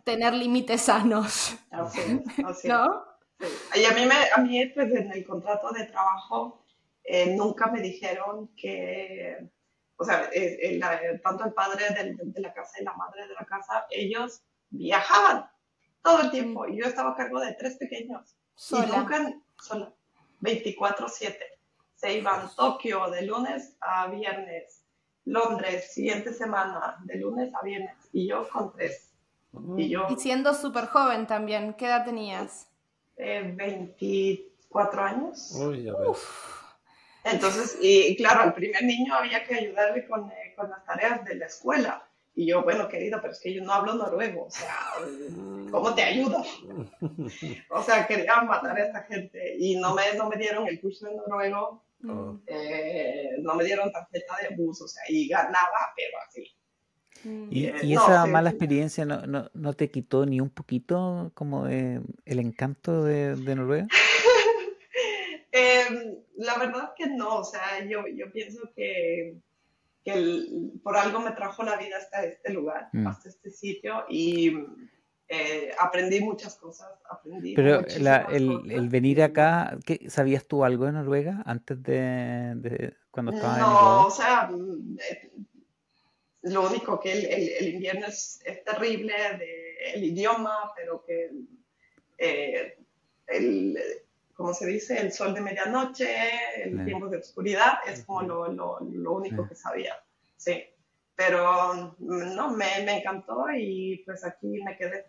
[0.04, 2.74] tener límites sanos, Así es, así es.
[2.74, 3.04] ¿no?
[3.38, 3.46] Sí.
[3.80, 6.64] Y a mí, me, a mí pues, en el contrato de trabajo
[7.04, 9.36] eh, nunca me dijeron que,
[10.02, 13.34] o sea, eh, la- tanto el padre del- de la casa y la madre de
[13.34, 15.48] la casa, ellos viajaban
[16.02, 18.34] todo el tiempo y yo estaba a cargo de tres pequeños.
[18.34, 18.86] Y Sola.
[18.98, 19.92] nunca, sola,
[20.40, 21.38] 24/7.
[21.94, 24.84] Se iban Tokio de lunes a viernes,
[25.24, 29.08] Londres siguiente semana, de lunes a viernes, y yo con tres.
[29.76, 32.68] Y yo Y siendo súper joven también, ¿qué edad tenías?
[33.18, 35.52] eh, 24 años.
[35.60, 36.18] Uy, ya ves.
[37.24, 41.36] Entonces, y claro, al primer niño había que ayudarle con, eh, con las tareas de
[41.36, 42.08] la escuela.
[42.34, 44.74] Y yo, bueno, querido, pero es que yo no hablo noruego, o sea,
[45.70, 46.42] ¿cómo te ayudo?
[47.68, 51.06] O sea, quería matar a esta gente y no me, no me dieron el curso
[51.06, 52.36] de noruego, Oh.
[52.48, 56.52] eh, no me dieron tarjeta de bus, o sea, y ganaba, pero así.
[57.22, 57.48] Mm.
[57.52, 58.56] ¿Y, Eh, y no, esa sí, mala sí.
[58.56, 63.54] experiencia no, no, no te quitó ni un poquito como de el encanto de, de
[63.54, 63.86] Noruega?
[65.54, 65.84] Eh,
[66.42, 69.36] la verdad que no, o sea, yo, yo pienso que,
[70.04, 73.06] que el- por algo me trajo la vida hasta este lugar, Mm.
[73.06, 74.56] hasta este sitio y
[75.28, 78.70] eh, aprendí muchas cosas, aprendí Pero la, el, cosas.
[78.70, 83.62] el venir acá, ¿qué, ¿sabías tú algo de Noruega antes de, de cuando estabas en
[83.62, 84.06] No, Ecuador?
[84.06, 85.30] o sea, mm, eh,
[86.42, 91.30] lo único que el, el- el invierno es, es terrible, de, el idioma, pero que
[92.18, 92.76] eh,
[93.28, 93.78] el,
[94.42, 94.98] ¿cómo se dice?
[94.98, 96.16] El sol de medianoche,
[96.64, 96.84] el Sí.
[96.84, 99.48] tiempo de oscuridad, es como lo, lo, lo único Sí.
[99.50, 99.94] que sabía,
[100.36, 100.64] sí.
[101.14, 105.06] Pero no, me, me encantó y pues aquí me quedé.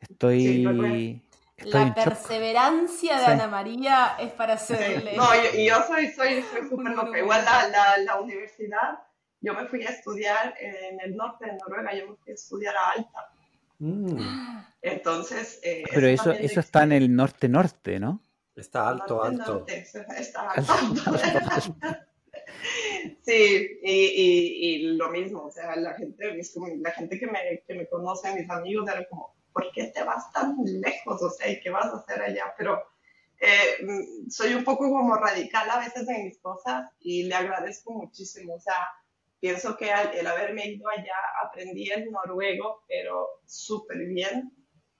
[0.00, 1.20] Estoy, Noruega.
[1.56, 2.04] estoy La en shock.
[2.04, 3.30] perseverancia de Sí.
[3.32, 4.72] Ana María es para Sí.
[4.72, 5.14] hacerle.
[5.14, 6.62] No, y, y yo soy soy soy
[6.94, 7.18] loca.
[7.18, 9.00] Igual la, la, la universidad,
[9.42, 12.74] yo me fui a estudiar en el norte de Noruega, yo me fui a estudiar
[12.74, 13.32] a Alta.
[13.78, 14.18] Mm,
[14.82, 18.22] Entonces, eh, Pero eso, eso está en el norte-norte, ¿no?
[18.56, 19.52] Está alto, norte, alto.
[19.52, 19.78] norte,
[20.18, 21.74] está alto.
[23.22, 27.26] Sí, y, y, y lo mismo, o sea, la gente, es como- la gente que
[27.26, 31.22] me, que me conoce, mis amigos, eran como, ¿por qué te vas tan lejos?
[31.22, 32.54] O sea, ¿y qué vas a hacer allá?
[32.56, 32.82] Pero
[33.40, 37.92] eh, mm, soy un poco como radical a veces en mis cosas y le agradezco
[37.92, 38.74] muchísimo, o sea,
[39.40, 41.14] pienso que al- el haberme ido allá
[41.44, 44.52] aprendí el noruego, pero súper bien.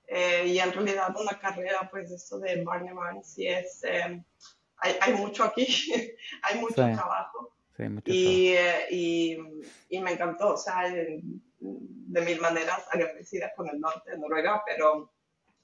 [0.06, 4.24] Eh, y en realidad una carrera, pues esto de Barney sí es, eh,
[4.78, 5.66] hay, hay mucho aquí,
[6.42, 6.94] hay mucho Sí.
[6.94, 7.50] trabajo.
[7.76, 9.38] Sí, mucho Y, eh, y,
[9.90, 11.22] y me encantó, o sea, de,
[11.60, 15.12] mil maneras agradecida con el norte de Noruega, pero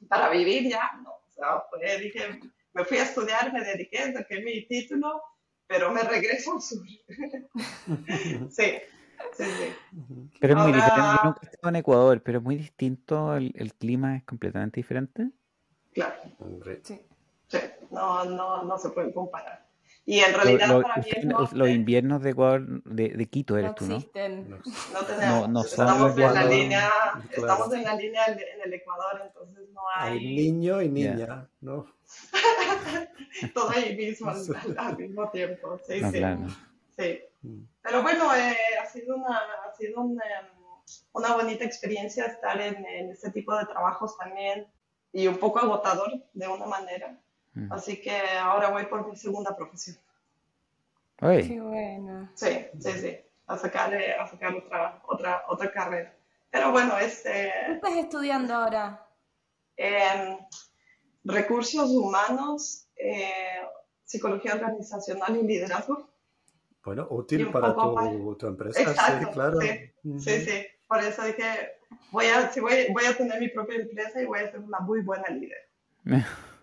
[0.09, 1.11] para vivir ya no.
[1.11, 2.41] O sea, fue, dije,
[2.75, 5.23] me fui a estudiar, me dediqué, saqué mi título
[5.67, 6.87] pero me regreso al sur.
[8.51, 8.73] sí.
[9.37, 10.31] Sí, sí.
[10.41, 11.01] Pero es muy diferente.
[11.01, 13.37] Yo nunca he estado en Ecuador, pero es muy distinto.
[13.37, 15.31] El, el clima es completamente diferente.
[15.93, 16.15] Claro.
[16.83, 17.01] Sí.
[17.49, 17.59] sí.
[17.91, 19.64] No, no, no se pueden comparar.
[20.07, 23.57] Y en realidad lo, lo, para mí los, los inviernos de Ecuador, de, de Quito
[23.57, 23.97] eres no tú, ¿no?
[23.97, 24.51] Existen.
[24.51, 24.59] No,
[24.93, 25.49] no tenemos.
[25.49, 26.91] No, estamos en la línea,
[27.31, 27.53] claro.
[27.53, 30.19] estamos en la línea en el Ecuador, entonces no hay.
[30.19, 31.49] Hay niño y niña, yeah.
[31.63, 31.87] ¿no?
[33.55, 35.79] Todo ahí mismo al, al, mismo tiempo.
[35.87, 36.13] Sí, sí.
[36.13, 36.49] Claro.
[36.99, 37.21] Sí.
[37.41, 37.63] Mm.
[37.83, 40.23] Pero bueno, eh, ha sido una, ha sido una,
[41.13, 44.67] una bonita experiencia estar en, en, este tipo de trabajos también
[45.13, 47.19] y un poco agotador de una manera.
[47.55, 47.73] Mm.
[47.73, 49.97] Así que ahora voy por mi segunda profesión.
[51.21, 51.49] Oye.
[51.49, 52.31] Qué bueno.
[52.35, 53.17] Sí, sí, sí.
[53.47, 56.15] A sacar, a sacar otra, otra, otra carrera.
[56.51, 57.53] Pero bueno, este...
[57.67, 59.07] ¿Qué estás estudiando ahora?
[59.77, 60.39] Eh,
[61.25, 63.63] recursos humanos, eh,
[64.05, 66.11] psicología organizacional y liderazgo.
[66.85, 69.61] Bueno, útil para tu, tu, empresa, Exacto, sí, claro.
[69.61, 69.69] Sí,
[70.05, 70.21] uh -huh.
[70.21, 71.79] sí, sí, Por eso dije,
[72.11, 74.81] voy a, sí, voy, voy, a tener mi propia empresa y voy a ser una
[74.81, 75.69] muy buena líder.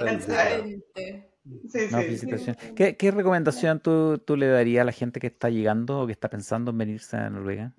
[0.00, 1.30] Excelente.
[1.70, 5.48] Sí, no, sí, ¿Qué, ¿Qué, recomendación tú, tú, le darías a la gente que está
[5.48, 7.72] llegando o que está pensando en venirse a Noruega?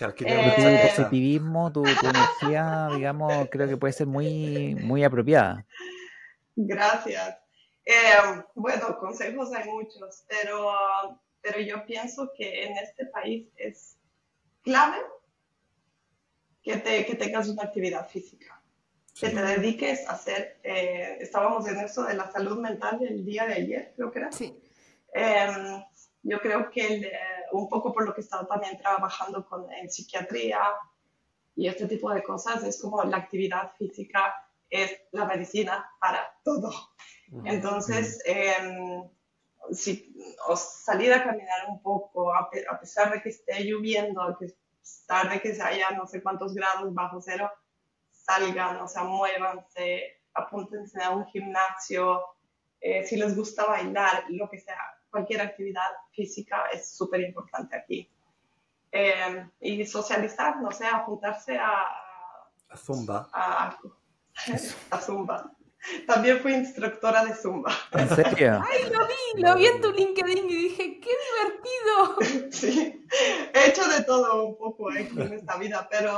[0.00, 5.64] Eh, tu positivismo, tu, tu energía, digamos, creo que puede ser muy, muy apropiada.
[6.56, 7.38] Gracias.
[7.84, 10.72] Eh, bueno, consejos hay muchos, pero,
[11.40, 13.96] pero yo pienso que en este país es
[14.62, 14.98] clave
[16.62, 18.61] que, te, que tengas una actividad física.
[19.18, 23.46] Que te dediques a hacer, eh, estábamos en eso de la salud mental el día
[23.46, 24.32] de ayer, creo que era.
[24.32, 24.58] Sí.
[25.14, 25.84] Eh,
[26.22, 27.12] yo creo que el,
[27.52, 30.60] un poco por lo que he estado también trabajando con, en psiquiatría
[31.54, 34.34] y este tipo de cosas, es como la actividad física
[34.70, 36.72] es la medicina para todo.
[37.44, 39.02] Entonces, eh,
[39.70, 40.14] si
[40.48, 45.30] os salir a caminar un poco, a, a, pesar de que esté lloviendo, a pesar
[45.30, 47.50] de que se haya no sé cuántos grados bajo cero,
[48.22, 52.22] salgan, o sea, muévanse, apúntense a un gimnasio,
[52.80, 54.78] eh, si les gusta bailar, lo que sea,
[55.10, 58.08] cualquier actividad física es súper importante aquí.
[58.90, 61.86] Eh, y socializar, no sé, apuntarse a...
[62.68, 63.28] A Zumba.
[63.32, 63.78] A,
[64.90, 65.52] a Zumba.
[66.06, 67.72] También fui instructora de Zumba.
[67.92, 68.62] ¿En serio?
[68.70, 72.52] Ay, lo vi, lo vi en tu LinkedIn y dije, qué divertido.
[72.52, 73.04] Sí,
[73.52, 76.12] he hecho de todo un poco aquí en esta vida, pero...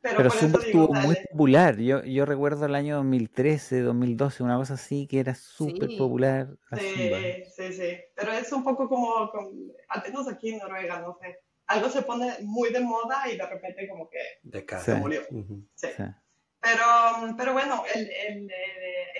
[0.00, 1.76] Pero, pero Zumba estuvo muy popular.
[1.78, 5.96] Yo, yo recuerdo el año 2013, 2012, una cosa así, que era súper sí.
[5.96, 6.48] popular.
[6.78, 7.18] Sí, Zumba.
[7.56, 7.98] sí, sí.
[8.14, 9.50] Pero es un poco como, como,
[9.88, 11.38] al menos aquí en Noruega, no sé.
[11.66, 15.22] Algo se pone muy de moda y de repente como que de se murió.
[15.30, 15.68] Uh -huh.
[15.74, 15.88] sí.
[15.96, 16.04] sí.
[16.60, 18.52] Pero, pero bueno, el, el,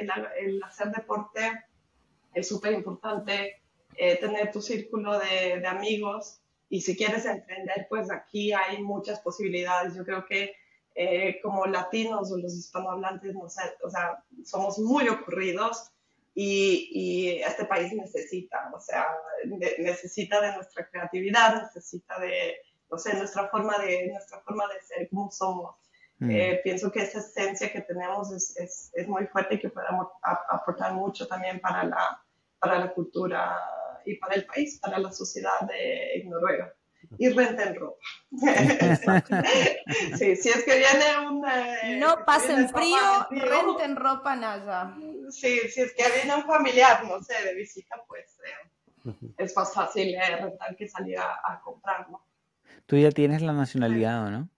[0.01, 1.65] el, el hacer deporte
[2.35, 3.63] es súper importante,
[3.97, 9.95] eh, tener tu círculo de, amigos y si quieres emprender, pues aquí hay muchas posibilidades.
[9.95, 10.55] Yo creo que
[10.95, 15.91] eh, como latinos o los hispanohablantes, o sea, somos muy ocurridos
[16.35, 19.09] y, y, este país necesita, o sea,
[19.45, 22.57] de, necesita de nuestra creatividad, necesita de,
[22.91, 25.75] no sé, nuestra forma de, nuestra forma de ser, como somos.
[26.19, 26.31] Mm.
[26.31, 29.87] Eh, pienso que esa esencia que tenemos es, es, es muy fuerte y que puede
[30.51, 32.21] aportar mucho también para la,
[32.59, 33.57] para la cultura
[34.05, 36.75] y para el país, para la sociedad de Noruega.
[37.17, 38.05] Y renten ropa.
[40.19, 41.49] sí, si es que viene un...
[41.49, 42.99] Eh, no pasen frío,
[43.29, 44.95] frío, renten ropa Naya.
[45.31, 49.73] Sí, si es que viene un familiar, no sé, de visita, pues eh, es más
[49.73, 52.21] fácil eh, rentar que salir a, a comprarlo.
[52.87, 54.49] Tú ya tienes la nacionalidad, ¿o no?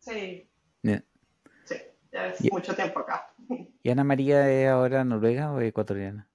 [0.00, 0.50] Sí.
[0.84, 1.02] Yeah.
[1.64, 1.76] Sí,
[2.12, 2.52] ya es yeah.
[2.52, 3.32] mucho tiempo acá.
[3.82, 6.28] ¿Y Ana María es ahora noruega o ecuatoriana?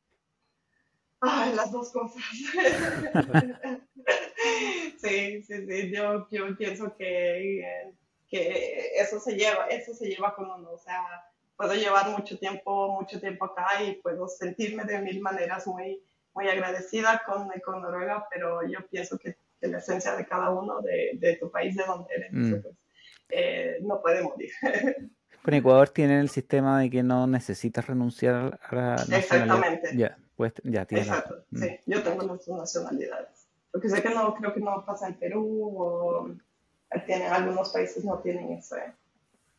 [1.22, 2.24] Ay, las dos cosas.
[4.98, 7.94] sí, sí, sí, yo, yo pienso que,
[8.28, 11.04] que eso se lleva, eso se lleva con uno, o sea,
[11.56, 16.02] puedo llevar mucho tiempo, mucho tiempo acá y puedo sentirme de mil maneras muy,
[16.34, 20.82] muy agradecida con, con Noruega, pero yo pienso que, que la esencia de cada uno
[20.82, 22.56] de, de, tu país, de donde eres, mm.
[23.30, 24.52] Eh, no puede morir.
[25.44, 29.18] Con Ecuador tienen el sistema de que no necesitas renunciar a la nacionalidad.
[29.18, 29.98] Exactamente.
[29.98, 31.62] Ya, pues, ya tienes Exacto, la...
[31.62, 31.80] sí.
[31.86, 33.48] Yo tengo las dos nacionalidades.
[33.72, 36.30] Porque sé que no, creo que no pasa en Perú o
[37.06, 38.76] tienen, algunos países no tienen eso.
[38.78, 38.94] ¿eh?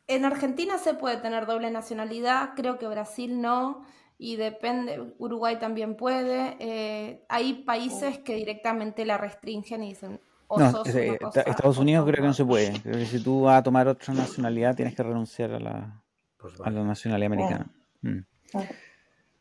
[0.07, 3.85] En Argentina se puede tener doble nacionalidad, creo que Brasil no,
[4.17, 6.57] y depende, Uruguay también puede.
[6.59, 10.19] Eh, hay países que directamente la restringen y dicen,
[10.57, 12.79] no, eh, Estados Unidos creo que no se puede.
[12.81, 16.03] Creo que si tú vas a tomar otra nacionalidad tienes que renunciar a la,
[16.37, 16.77] pues vale.
[16.77, 17.67] a la nacionalidad americana.
[18.01, 18.19] Mm.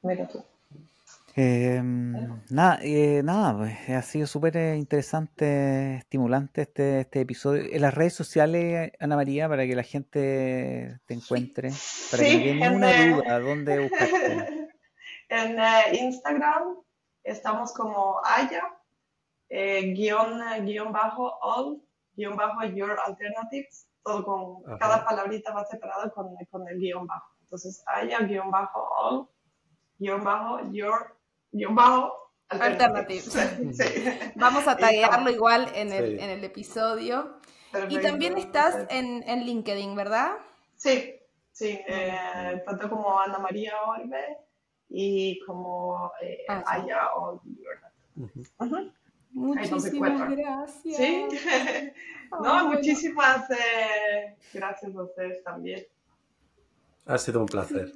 [0.03, 0.45] Mira tú.
[1.37, 7.63] Em, nada, eh, nada, pues, ha sido súper eh, interesante, estimulante este, este episodio.
[7.71, 11.71] En las redes sociales, Ana María, para que la gente te encuentre,
[12.11, 14.69] para que no tenga en, una eh, duda, ¿dónde buscarte?
[15.29, 16.77] en eh, Instagram
[17.23, 18.65] estamos como Aya,
[19.51, 21.83] eh, guion, eh, guion bajo all,
[22.17, 24.79] guion bajo your alternatives, todo con, Ajá.
[24.79, 27.27] cada palabrita va separada con, con el guion bajo.
[27.43, 29.29] Entonces, Aya, guion bajo all,
[29.99, 31.17] guion bajo your,
[31.53, 32.15] guion bajo
[32.49, 33.37] alternatives.
[33.37, 33.77] Alternatives.
[33.87, 34.33] Sí.
[34.37, 36.25] Vamos a taguearlo igual en el, Sí.
[36.25, 37.39] en el episodio.
[37.89, 40.33] Y también estás en, en LinkedIn, ¿verdad?
[40.77, 41.15] Sí,
[41.53, 44.39] sí, eh, tanto como Ana María Orbe
[44.89, 46.83] y como eh, Ah, sí.
[46.83, 47.11] Aya.
[49.33, 50.97] Muchísimas gracias.
[50.97, 51.25] Sí,
[52.33, 52.65] no, bueno.
[52.73, 55.85] muchísimas eh, gracias a ustedes también.
[57.07, 57.93] Ha sido un placer.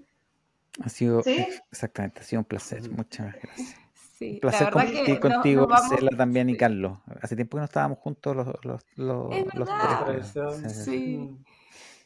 [0.83, 2.91] Ha sido, exactamente, ha sido un placer.
[2.91, 3.77] Muchas gracias.
[4.19, 6.57] Sí, Un placer compartir contigo, vamos- Marcela, también y.
[6.57, 6.99] Carlos.
[7.21, 10.05] Hace tiempo que no estábamos juntos los, los, los, Es los verdad.
[10.07, 10.85] tres.
[10.85, 11.17] Sí.
[11.19, 11.45] Mm.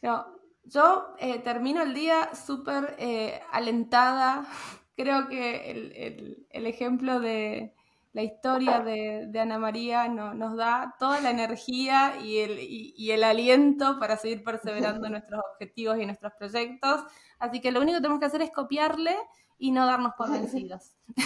[0.02, 0.26] No,
[0.64, 4.46] yo eh, termino el día súper eh, alentada.
[4.96, 7.74] Creo que el, el- el ejemplo de
[8.18, 12.92] la historia de, de Ana María no- nos da toda la energía y el, y-
[12.96, 17.04] y el aliento para seguir perseverando en nuestros objetivos y nuestros proyectos.
[17.38, 19.16] Así que lo único que tenemos que hacer es copiarle
[19.56, 20.96] y no darnos por vencidos.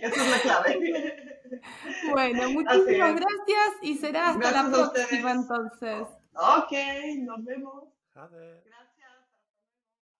[0.00, 0.78] Esa es la clave.
[2.12, 6.06] Bueno, muchísimas gracias y será hasta la Gracias próxima entonces.
[6.34, 6.72] ok,
[7.26, 7.84] nos vemos.
[8.14, 8.64] Gracias.